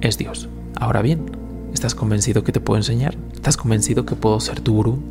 es 0.00 0.18
Dios. 0.18 0.48
Ahora 0.74 1.02
bien, 1.02 1.30
¿estás 1.72 1.94
convencido 1.94 2.44
que 2.44 2.52
te 2.52 2.60
puedo 2.60 2.78
enseñar? 2.78 3.16
¿Estás 3.34 3.56
convencido 3.56 4.04
que 4.06 4.16
puedo 4.16 4.40
ser 4.40 4.60
tu 4.60 4.74
gurú? 4.74 5.02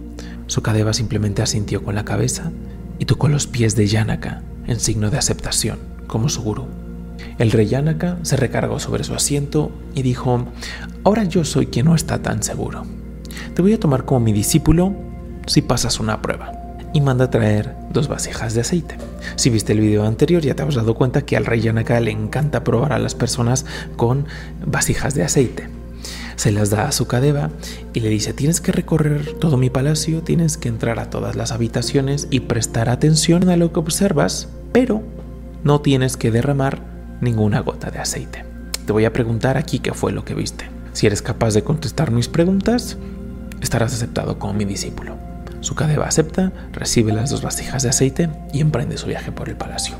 Sukadeva 0.47 0.93
simplemente 0.93 1.41
asintió 1.41 1.83
con 1.83 1.95
la 1.95 2.05
cabeza 2.05 2.51
y 2.99 3.05
tocó 3.05 3.27
los 3.27 3.47
pies 3.47 3.75
de 3.75 3.87
Yanaka 3.87 4.41
en 4.65 4.79
signo 4.79 5.09
de 5.09 5.17
aceptación 5.17 5.79
como 6.07 6.29
su 6.29 6.41
gurú. 6.41 6.86
El 7.37 7.51
rey 7.51 7.67
Yanaka 7.67 8.17
se 8.23 8.35
recargó 8.35 8.79
sobre 8.79 9.03
su 9.03 9.13
asiento 9.13 9.71
y 9.93 10.01
dijo, 10.01 10.45
ahora 11.03 11.23
yo 11.23 11.45
soy 11.45 11.67
quien 11.67 11.85
no 11.85 11.95
está 11.95 12.21
tan 12.21 12.41
seguro. 12.41 12.83
Te 13.53 13.61
voy 13.61 13.73
a 13.73 13.79
tomar 13.79 14.05
como 14.05 14.21
mi 14.21 14.33
discípulo 14.33 14.95
si 15.45 15.61
pasas 15.61 15.99
una 15.99 16.21
prueba 16.21 16.51
y 16.93 17.01
manda 17.01 17.29
traer 17.29 17.75
dos 17.91 18.07
vasijas 18.07 18.55
de 18.55 18.61
aceite. 18.61 18.97
Si 19.35 19.51
viste 19.51 19.73
el 19.73 19.81
video 19.81 20.05
anterior 20.05 20.41
ya 20.41 20.55
te 20.55 20.63
has 20.63 20.75
dado 20.75 20.95
cuenta 20.95 21.23
que 21.23 21.37
al 21.37 21.45
rey 21.45 21.61
Yanaka 21.61 21.99
le 21.99 22.11
encanta 22.11 22.63
probar 22.63 22.93
a 22.93 22.99
las 22.99 23.13
personas 23.13 23.65
con 23.95 24.25
vasijas 24.65 25.13
de 25.13 25.23
aceite. 25.23 25.69
Se 26.37 26.51
las 26.51 26.71
da 26.71 26.87
a 26.87 26.91
su 26.91 27.05
cadeva 27.05 27.51
y 27.93 27.99
le 27.99 28.09
dice 28.09 28.33
tienes 28.33 28.61
que 28.61 28.71
recorrer 28.71 29.33
todo 29.33 29.57
mi 29.57 29.69
palacio, 29.69 30.23
tienes 30.23 30.57
que 30.57 30.69
entrar 30.69 30.97
a 30.97 31.11
todas 31.11 31.35
las 31.35 31.51
habitaciones 31.51 32.27
y 32.31 32.41
prestar 32.41 32.89
atención 32.89 33.47
a 33.49 33.57
lo 33.57 33.71
que 33.73 33.79
observas, 33.79 34.49
pero 34.71 35.03
no 35.63 35.81
tienes 35.81 36.17
que 36.17 36.31
derramar 36.31 36.96
ninguna 37.21 37.61
gota 37.61 37.91
de 37.91 37.99
aceite. 37.99 38.45
Te 38.85 38.93
voy 38.93 39.05
a 39.05 39.13
preguntar 39.13 39.57
aquí 39.57 39.79
qué 39.79 39.93
fue 39.93 40.11
lo 40.11 40.23
que 40.23 40.33
viste. 40.33 40.69
Si 40.93 41.05
eres 41.05 41.21
capaz 41.21 41.53
de 41.53 41.63
contestar 41.63 42.11
mis 42.11 42.27
preguntas, 42.27 42.97
estarás 43.61 43.93
aceptado 43.93 44.39
como 44.39 44.53
mi 44.53 44.65
discípulo. 44.65 45.15
Sukadeva 45.59 46.07
acepta, 46.07 46.51
recibe 46.71 47.11
las 47.11 47.29
dos 47.29 47.41
vasijas 47.41 47.83
de 47.83 47.89
aceite 47.89 48.29
y 48.53 48.61
emprende 48.61 48.97
su 48.97 49.07
viaje 49.07 49.31
por 49.31 49.49
el 49.49 49.55
palacio. 49.55 49.95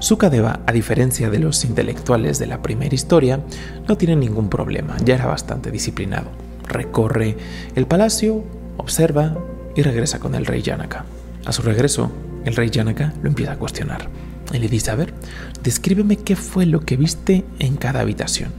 Sukadeva, 0.00 0.60
a 0.66 0.72
diferencia 0.72 1.30
de 1.30 1.38
los 1.38 1.64
intelectuales 1.64 2.38
de 2.38 2.46
la 2.46 2.60
primera 2.60 2.94
historia, 2.94 3.40
no 3.88 3.96
tiene 3.96 4.16
ningún 4.16 4.50
problema, 4.50 4.96
ya 5.04 5.14
era 5.14 5.26
bastante 5.26 5.70
disciplinado. 5.70 6.30
Recorre 6.68 7.36
el 7.74 7.86
palacio, 7.86 8.44
observa 8.76 9.36
y 9.74 9.82
regresa 9.82 10.18
con 10.18 10.34
el 10.34 10.44
rey 10.44 10.62
Yanaka. 10.62 11.04
A 11.44 11.52
su 11.52 11.62
regreso, 11.62 12.10
el 12.44 12.56
rey 12.56 12.70
Yanaka 12.70 13.14
lo 13.22 13.28
empieza 13.28 13.52
a 13.52 13.58
cuestionar 13.58 14.08
y 14.52 14.58
le 14.58 14.68
dice, 14.68 14.90
a 14.90 14.94
ver, 14.94 15.14
descríbeme 15.62 16.16
qué 16.16 16.36
fue 16.36 16.66
lo 16.66 16.80
que 16.80 16.96
viste 16.96 17.44
en 17.58 17.76
cada 17.76 18.00
habitación. 18.00 18.52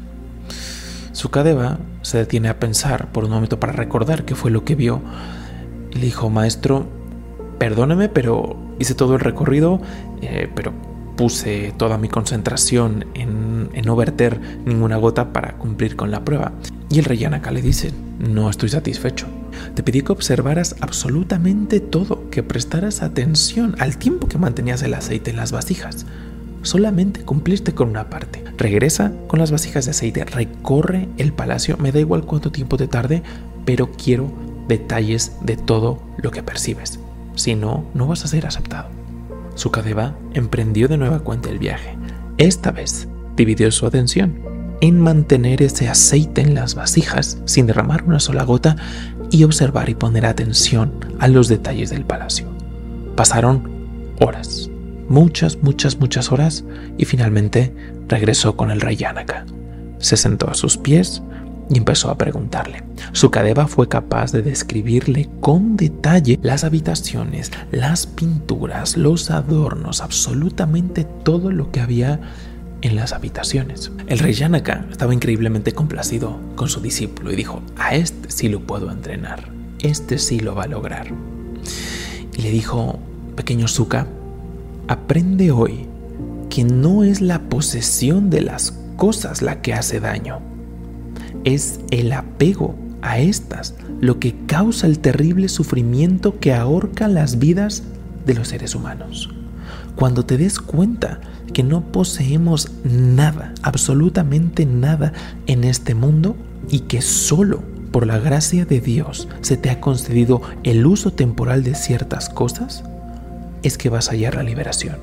Sukadeva 1.11 1.79
se 2.01 2.19
detiene 2.19 2.49
a 2.49 2.59
pensar 2.59 3.11
por 3.11 3.23
un 3.23 3.31
momento 3.31 3.59
para 3.59 3.73
recordar 3.73 4.23
qué 4.23 4.35
fue 4.35 4.51
lo 4.51 4.63
que 4.63 4.75
vio 4.75 5.01
le 5.97 6.05
dijo, 6.05 6.29
maestro, 6.29 6.87
perdóneme, 7.57 8.09
pero 8.09 8.55
hice 8.79 8.93
todo 8.93 9.15
el 9.15 9.19
recorrido, 9.19 9.81
eh, 10.21 10.49
pero 10.53 10.73
puse 11.15 11.73
toda 11.77 11.97
mi 11.97 12.09
concentración 12.09 13.05
en, 13.15 13.69
en, 13.73 13.85
no 13.85 13.95
verter 13.95 14.39
ninguna 14.65 14.97
gota 14.97 15.33
para 15.33 15.53
cumplir 15.57 15.95
con 15.95 16.11
la 16.11 16.23
prueba. 16.23 16.51
Y 16.89 16.99
el 16.99 17.05
rey 17.05 17.17
Yanaka 17.17 17.51
le 17.51 17.61
dice, 17.61 17.91
no 18.19 18.49
estoy 18.49 18.69
satisfecho. 18.69 19.27
Te 19.75 19.83
pedí 19.83 20.01
que 20.01 20.11
observaras 20.11 20.75
absolutamente 20.81 21.79
todo, 21.79 22.29
que 22.29 22.43
prestaras 22.43 23.01
atención 23.01 23.75
al 23.79 23.97
tiempo 23.97 24.27
que 24.27 24.37
mantenías 24.37 24.81
el 24.83 24.93
aceite 24.93 25.31
en 25.31 25.37
las 25.37 25.51
vasijas. 25.51 26.05
Solamente 26.61 27.21
cumpliste 27.21 27.73
con 27.73 27.89
una 27.89 28.09
parte. 28.09 28.43
Regresa 28.57 29.13
con 29.27 29.39
las 29.39 29.51
vasijas 29.51 29.85
de 29.85 29.91
aceite, 29.91 30.25
recorre 30.25 31.07
el 31.17 31.33
palacio, 31.33 31.77
me 31.77 31.91
da 31.91 31.99
igual 31.99 32.25
cuánto 32.25 32.51
tiempo 32.51 32.77
te 32.77 32.87
tarde, 32.87 33.23
pero 33.65 33.91
quiero 33.91 34.31
detalles 34.67 35.33
de 35.41 35.55
todo 35.57 36.01
lo 36.17 36.31
que 36.31 36.43
percibes. 36.43 36.99
Si 37.35 37.55
no, 37.55 37.85
no 37.93 38.07
vas 38.07 38.25
a 38.25 38.27
ser 38.27 38.45
aceptado. 38.45 38.89
Sukadeva 39.55 40.15
emprendió 40.33 40.87
de 40.87 40.97
nueva 40.97 41.19
cuenta 41.19 41.49
el 41.49 41.59
viaje. 41.59 41.97
Esta 42.37 42.71
vez 42.71 43.07
dividió 43.35 43.71
su 43.71 43.85
atención 43.85 44.39
en 44.81 44.99
mantener 44.99 45.61
ese 45.61 45.87
aceite 45.89 46.41
en 46.41 46.53
las 46.53 46.75
vasijas 46.75 47.39
sin 47.45 47.65
derramar 47.65 48.03
una 48.03 48.19
sola 48.19 48.43
gota 48.43 48.75
y 49.31 49.43
observar 49.43 49.89
y 49.89 49.95
poner 49.95 50.25
atención 50.25 50.93
a 51.19 51.27
los 51.27 51.47
detalles 51.47 51.89
del 51.89 52.05
palacio. 52.05 52.47
Pasaron 53.15 53.69
horas, 54.19 54.69
muchas, 55.09 55.57
muchas, 55.57 55.99
muchas 55.99 56.31
horas 56.31 56.63
y 56.97 57.05
finalmente 57.05 57.73
regresó 58.07 58.55
con 58.55 58.71
el 58.71 58.81
rey 58.81 58.95
Yanaka. 58.95 59.45
Se 59.99 60.17
sentó 60.17 60.49
a 60.49 60.53
sus 60.53 60.77
pies 60.77 61.21
y 61.69 61.77
empezó 61.77 62.09
a 62.09 62.17
preguntarle. 62.17 62.83
Sukadeva 63.11 63.67
fue 63.67 63.87
capaz 63.89 64.31
de 64.31 64.41
describirle 64.41 65.29
con 65.39 65.75
detalle 65.75 66.39
las 66.41 66.63
habitaciones, 66.63 67.51
las 67.71 68.07
pinturas, 68.07 68.95
los 68.95 69.31
adornos, 69.31 70.01
absolutamente 70.01 71.03
todo 71.23 71.51
lo 71.51 71.71
que 71.71 71.81
había 71.81 72.19
en 72.81 72.95
las 72.95 73.13
habitaciones. 73.13 73.91
El 74.07 74.19
rey 74.19 74.33
Yanaka 74.33 74.85
estaba 74.91 75.13
increíblemente 75.13 75.71
complacido 75.73 76.39
con 76.55 76.69
su 76.69 76.79
discípulo 76.81 77.31
y 77.31 77.35
dijo, 77.35 77.61
a 77.77 77.95
este 77.95 78.29
sí 78.31 78.49
lo 78.49 78.61
puedo 78.61 78.91
entrenar, 78.91 79.49
este 79.79 80.17
sí 80.17 80.39
lo 80.39 80.55
va 80.55 80.63
a 80.63 80.67
lograr. 80.67 81.07
Y 82.37 82.41
le 82.41 82.51
dijo, 82.51 82.99
pequeño 83.35 83.67
Suka, 83.67 84.07
aprende 84.87 85.51
hoy 85.51 85.87
que 86.49 86.63
no 86.63 87.03
es 87.03 87.21
la 87.21 87.39
posesión 87.49 88.29
de 88.29 88.41
las 88.41 88.71
cosas 88.95 89.41
la 89.41 89.61
que 89.61 89.73
hace 89.73 89.99
daño, 89.99 90.39
es 91.43 91.79
el 91.91 92.11
apego 92.11 92.75
a 93.01 93.19
estas 93.19 93.75
lo 93.99 94.19
que 94.19 94.35
causa 94.47 94.87
el 94.87 94.99
terrible 94.99 95.49
sufrimiento 95.49 96.39
que 96.39 96.53
ahorca 96.53 97.07
las 97.07 97.39
vidas 97.39 97.83
de 98.25 98.33
los 98.33 98.49
seres 98.49 98.75
humanos. 98.75 99.29
Cuando 99.95 100.25
te 100.25 100.37
des 100.37 100.59
cuenta 100.59 101.19
que 101.53 101.63
no 101.63 101.81
poseemos 101.91 102.71
nada, 102.83 103.53
absolutamente 103.61 104.65
nada 104.65 105.13
en 105.47 105.63
este 105.63 105.95
mundo 105.95 106.35
y 106.69 106.81
que 106.81 107.01
solo 107.01 107.61
por 107.91 108.05
la 108.05 108.19
gracia 108.19 108.65
de 108.65 108.79
Dios 108.79 109.27
se 109.41 109.57
te 109.57 109.69
ha 109.69 109.79
concedido 109.79 110.41
el 110.63 110.85
uso 110.85 111.11
temporal 111.11 111.63
de 111.63 111.75
ciertas 111.75 112.29
cosas, 112.29 112.83
es 113.63 113.77
que 113.77 113.89
vas 113.89 114.09
a 114.09 114.11
hallar 114.11 114.35
la 114.35 114.43
liberación. 114.43 114.97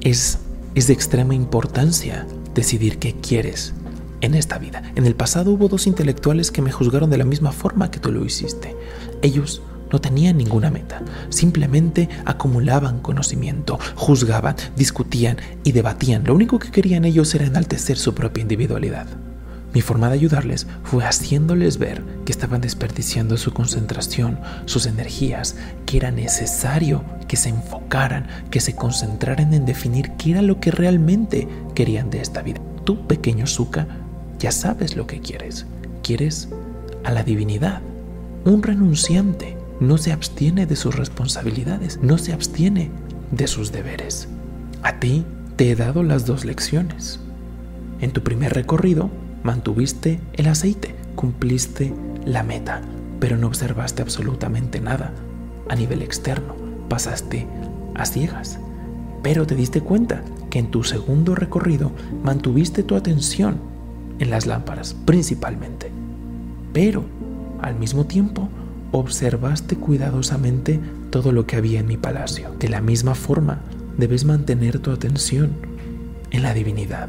Es, 0.00 0.38
es 0.74 0.86
de 0.86 0.92
extrema 0.92 1.34
importancia 1.34 2.26
decidir 2.54 2.98
qué 2.98 3.14
quieres 3.14 3.74
en 4.20 4.34
esta 4.34 4.58
vida. 4.58 4.82
En 4.96 5.06
el 5.06 5.14
pasado 5.14 5.52
hubo 5.52 5.68
dos 5.68 5.86
intelectuales 5.86 6.50
que 6.50 6.62
me 6.62 6.72
juzgaron 6.72 7.10
de 7.10 7.18
la 7.18 7.24
misma 7.24 7.52
forma 7.52 7.90
que 7.90 8.00
tú 8.00 8.12
lo 8.12 8.24
hiciste. 8.24 8.74
Ellos 9.22 9.62
no 9.92 10.00
tenían 10.00 10.38
ninguna 10.38 10.70
meta, 10.70 11.02
simplemente 11.28 12.08
acumulaban 12.24 13.00
conocimiento, 13.00 13.78
juzgaban, 13.94 14.56
discutían 14.76 15.36
y 15.64 15.72
debatían. 15.72 16.24
Lo 16.24 16.34
único 16.34 16.58
que 16.58 16.70
querían 16.70 17.04
ellos 17.04 17.34
era 17.34 17.46
enaltecer 17.46 17.98
su 17.98 18.14
propia 18.14 18.42
individualidad. 18.42 19.06
Mi 19.74 19.82
forma 19.82 20.08
de 20.08 20.14
ayudarles 20.14 20.66
fue 20.82 21.04
haciéndoles 21.04 21.76
ver 21.76 22.02
que 22.24 22.32
estaban 22.32 22.62
desperdiciando 22.62 23.36
su 23.36 23.52
concentración, 23.52 24.40
sus 24.64 24.86
energías, 24.86 25.56
que 25.84 25.98
era 25.98 26.10
necesario 26.10 27.04
que 27.28 27.36
se 27.36 27.50
enfocaran, 27.50 28.26
que 28.50 28.60
se 28.60 28.74
concentraran 28.74 29.52
en 29.52 29.66
definir 29.66 30.12
qué 30.12 30.30
era 30.30 30.42
lo 30.42 30.58
que 30.58 30.70
realmente 30.70 31.46
querían 31.74 32.08
de 32.08 32.22
esta 32.22 32.40
vida. 32.40 32.60
Tú, 32.84 33.06
pequeño 33.06 33.46
Zuka, 33.46 33.86
ya 34.38 34.52
sabes 34.52 34.96
lo 34.96 35.06
que 35.06 35.20
quieres. 35.20 35.66
Quieres 36.02 36.48
a 37.04 37.12
la 37.12 37.22
divinidad. 37.22 37.82
Un 38.46 38.62
renunciante 38.62 39.57
no 39.80 39.98
se 39.98 40.12
abstiene 40.12 40.66
de 40.66 40.76
sus 40.76 40.96
responsabilidades, 40.96 41.98
no 42.02 42.18
se 42.18 42.32
abstiene 42.32 42.90
de 43.30 43.46
sus 43.46 43.72
deberes. 43.72 44.28
A 44.82 44.98
ti 44.98 45.24
te 45.56 45.70
he 45.70 45.76
dado 45.76 46.02
las 46.02 46.26
dos 46.26 46.44
lecciones. 46.44 47.20
En 48.00 48.12
tu 48.12 48.22
primer 48.22 48.54
recorrido 48.54 49.10
mantuviste 49.42 50.20
el 50.34 50.48
aceite, 50.48 50.94
cumpliste 51.14 51.94
la 52.24 52.42
meta, 52.42 52.82
pero 53.20 53.36
no 53.36 53.46
observaste 53.46 54.02
absolutamente 54.02 54.80
nada 54.80 55.12
a 55.68 55.74
nivel 55.74 56.02
externo. 56.02 56.54
Pasaste 56.88 57.46
a 57.94 58.06
ciegas, 58.06 58.58
pero 59.22 59.46
te 59.46 59.54
diste 59.54 59.80
cuenta 59.80 60.22
que 60.50 60.58
en 60.58 60.70
tu 60.70 60.84
segundo 60.84 61.34
recorrido 61.34 61.92
mantuviste 62.22 62.82
tu 62.82 62.96
atención 62.96 63.58
en 64.18 64.30
las 64.30 64.46
lámparas 64.46 64.94
principalmente. 65.04 65.90
Pero 66.72 67.04
al 67.60 67.78
mismo 67.78 68.06
tiempo 68.06 68.48
observaste 68.92 69.76
cuidadosamente 69.76 70.80
todo 71.10 71.32
lo 71.32 71.46
que 71.46 71.56
había 71.56 71.80
en 71.80 71.86
mi 71.86 71.96
palacio. 71.96 72.54
De 72.58 72.68
la 72.68 72.80
misma 72.80 73.14
forma, 73.14 73.60
debes 73.96 74.24
mantener 74.24 74.78
tu 74.78 74.90
atención 74.90 75.52
en 76.30 76.42
la 76.42 76.54
divinidad. 76.54 77.08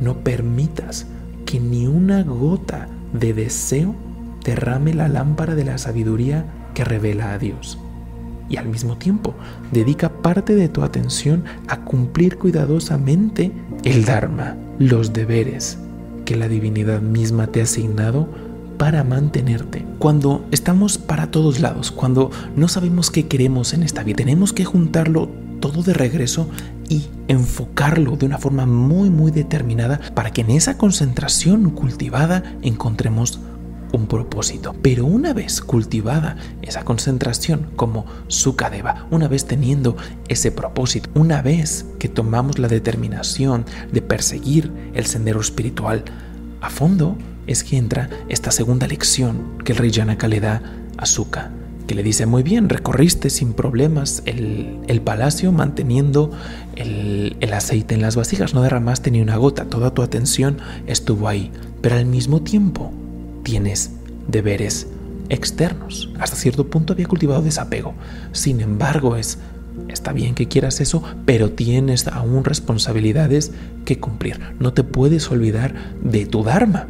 No 0.00 0.18
permitas 0.18 1.06
que 1.46 1.60
ni 1.60 1.86
una 1.86 2.22
gota 2.22 2.88
de 3.12 3.34
deseo 3.34 3.94
derrame 4.44 4.94
la 4.94 5.08
lámpara 5.08 5.54
de 5.54 5.64
la 5.64 5.78
sabiduría 5.78 6.46
que 6.74 6.84
revela 6.84 7.32
a 7.32 7.38
Dios. 7.38 7.78
Y 8.48 8.56
al 8.56 8.66
mismo 8.66 8.96
tiempo, 8.96 9.34
dedica 9.70 10.08
parte 10.08 10.54
de 10.54 10.68
tu 10.68 10.82
atención 10.82 11.44
a 11.68 11.84
cumplir 11.84 12.36
cuidadosamente 12.36 13.52
el 13.84 14.04
Dharma, 14.04 14.56
los 14.78 15.12
deberes 15.12 15.78
que 16.24 16.36
la 16.36 16.48
divinidad 16.48 17.00
misma 17.00 17.46
te 17.48 17.60
ha 17.60 17.64
asignado 17.64 18.28
para 18.80 19.04
mantenerte. 19.04 19.84
Cuando 19.98 20.46
estamos 20.52 20.96
para 20.96 21.30
todos 21.30 21.60
lados, 21.60 21.90
cuando 21.90 22.30
no 22.56 22.66
sabemos 22.66 23.10
qué 23.10 23.28
queremos 23.28 23.74
en 23.74 23.82
esta 23.82 24.02
vida, 24.02 24.16
tenemos 24.16 24.54
que 24.54 24.64
juntarlo 24.64 25.28
todo 25.60 25.82
de 25.82 25.92
regreso 25.92 26.48
y 26.88 27.04
enfocarlo 27.28 28.16
de 28.16 28.24
una 28.24 28.38
forma 28.38 28.64
muy 28.64 29.10
muy 29.10 29.32
determinada 29.32 30.00
para 30.14 30.30
que 30.30 30.40
en 30.40 30.52
esa 30.52 30.78
concentración 30.78 31.68
cultivada 31.72 32.42
encontremos 32.62 33.40
un 33.92 34.06
propósito. 34.06 34.74
Pero 34.80 35.04
una 35.04 35.34
vez 35.34 35.60
cultivada 35.60 36.38
esa 36.62 36.82
concentración 36.82 37.66
como 37.76 38.06
Sukadeva, 38.28 39.06
una 39.10 39.28
vez 39.28 39.44
teniendo 39.44 39.94
ese 40.28 40.52
propósito, 40.52 41.10
una 41.12 41.42
vez 41.42 41.84
que 41.98 42.08
tomamos 42.08 42.58
la 42.58 42.68
determinación 42.68 43.66
de 43.92 44.00
perseguir 44.00 44.72
el 44.94 45.04
sendero 45.04 45.38
espiritual 45.42 46.02
a 46.62 46.70
fondo, 46.70 47.18
es 47.46 47.64
que 47.64 47.76
entra 47.76 48.08
esta 48.28 48.50
segunda 48.50 48.86
lección 48.86 49.58
que 49.64 49.72
el 49.72 49.78
rey 49.78 49.90
Janaka 49.92 50.28
le 50.28 50.40
da 50.40 50.62
a 50.96 51.06
Suka, 51.06 51.50
que 51.86 51.94
le 51.94 52.02
dice, 52.02 52.26
muy 52.26 52.42
bien, 52.42 52.68
recorriste 52.68 53.30
sin 53.30 53.52
problemas 53.52 54.22
el, 54.26 55.00
palacio 55.04 55.50
manteniendo 55.50 56.30
el, 56.76 57.36
el 57.40 57.52
aceite 57.52 57.94
en 57.94 58.02
las 58.02 58.16
vasijas, 58.16 58.54
no 58.54 58.62
derramaste 58.62 59.10
ni 59.10 59.20
una 59.20 59.36
gota, 59.36 59.64
toda 59.64 59.92
tu 59.92 60.02
atención 60.02 60.58
estuvo 60.86 61.26
ahí, 61.26 61.50
pero 61.80 61.96
al 61.96 62.06
mismo 62.06 62.42
tiempo 62.42 62.92
tienes 63.42 63.92
deberes 64.28 64.86
externos. 65.30 66.10
Hasta 66.18 66.36
cierto 66.36 66.68
punto 66.68 66.92
había 66.92 67.06
cultivado 67.06 67.42
desapego. 67.42 67.94
Sin 68.32 68.60
embargo, 68.60 69.16
es 69.16 69.38
está 69.88 70.12
bien 70.12 70.34
que 70.34 70.48
quieras 70.48 70.80
eso, 70.80 71.02
pero 71.24 71.50
tienes 71.52 72.06
aún 72.08 72.44
responsabilidades 72.44 73.52
que 73.84 73.98
cumplir. 73.98 74.40
No 74.58 74.72
te 74.72 74.84
puedes 74.84 75.30
olvidar 75.30 75.74
de 76.02 76.26
tu 76.26 76.42
Dharma. 76.42 76.86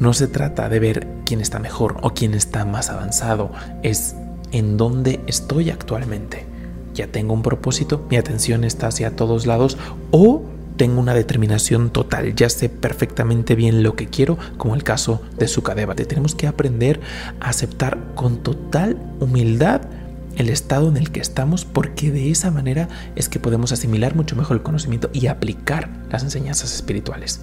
No 0.00 0.12
se 0.12 0.28
trata 0.28 0.68
de 0.68 0.78
ver 0.78 1.08
quién 1.24 1.40
está 1.40 1.58
mejor 1.58 1.96
o 2.02 2.10
quién 2.10 2.34
está 2.34 2.64
más 2.64 2.88
avanzado, 2.90 3.50
es 3.82 4.14
en 4.52 4.76
dónde 4.76 5.20
estoy 5.26 5.70
actualmente. 5.70 6.46
Ya 6.94 7.08
tengo 7.08 7.34
un 7.34 7.42
propósito, 7.42 8.06
mi 8.10 8.16
atención 8.16 8.64
está 8.64 8.88
hacia 8.88 9.16
todos 9.16 9.46
lados 9.46 9.76
o 10.10 10.42
tengo 10.76 11.00
una 11.00 11.14
determinación 11.14 11.90
total, 11.90 12.34
ya 12.36 12.48
sé 12.48 12.68
perfectamente 12.68 13.56
bien 13.56 13.82
lo 13.82 13.96
que 13.96 14.06
quiero, 14.06 14.38
como 14.56 14.76
el 14.76 14.84
caso 14.84 15.20
de 15.36 15.48
Sukadeva. 15.48 15.96
Tenemos 15.96 16.36
que 16.36 16.46
aprender 16.46 17.00
a 17.40 17.48
aceptar 17.48 17.98
con 18.14 18.38
total 18.38 18.96
humildad 19.18 19.82
el 20.36 20.48
estado 20.48 20.88
en 20.88 20.96
el 20.96 21.10
que 21.10 21.20
estamos, 21.20 21.64
porque 21.64 22.12
de 22.12 22.30
esa 22.30 22.52
manera 22.52 22.88
es 23.16 23.28
que 23.28 23.40
podemos 23.40 23.72
asimilar 23.72 24.14
mucho 24.14 24.36
mejor 24.36 24.56
el 24.56 24.62
conocimiento 24.62 25.10
y 25.12 25.26
aplicar 25.26 25.90
las 26.10 26.22
enseñanzas 26.22 26.72
espirituales. 26.72 27.40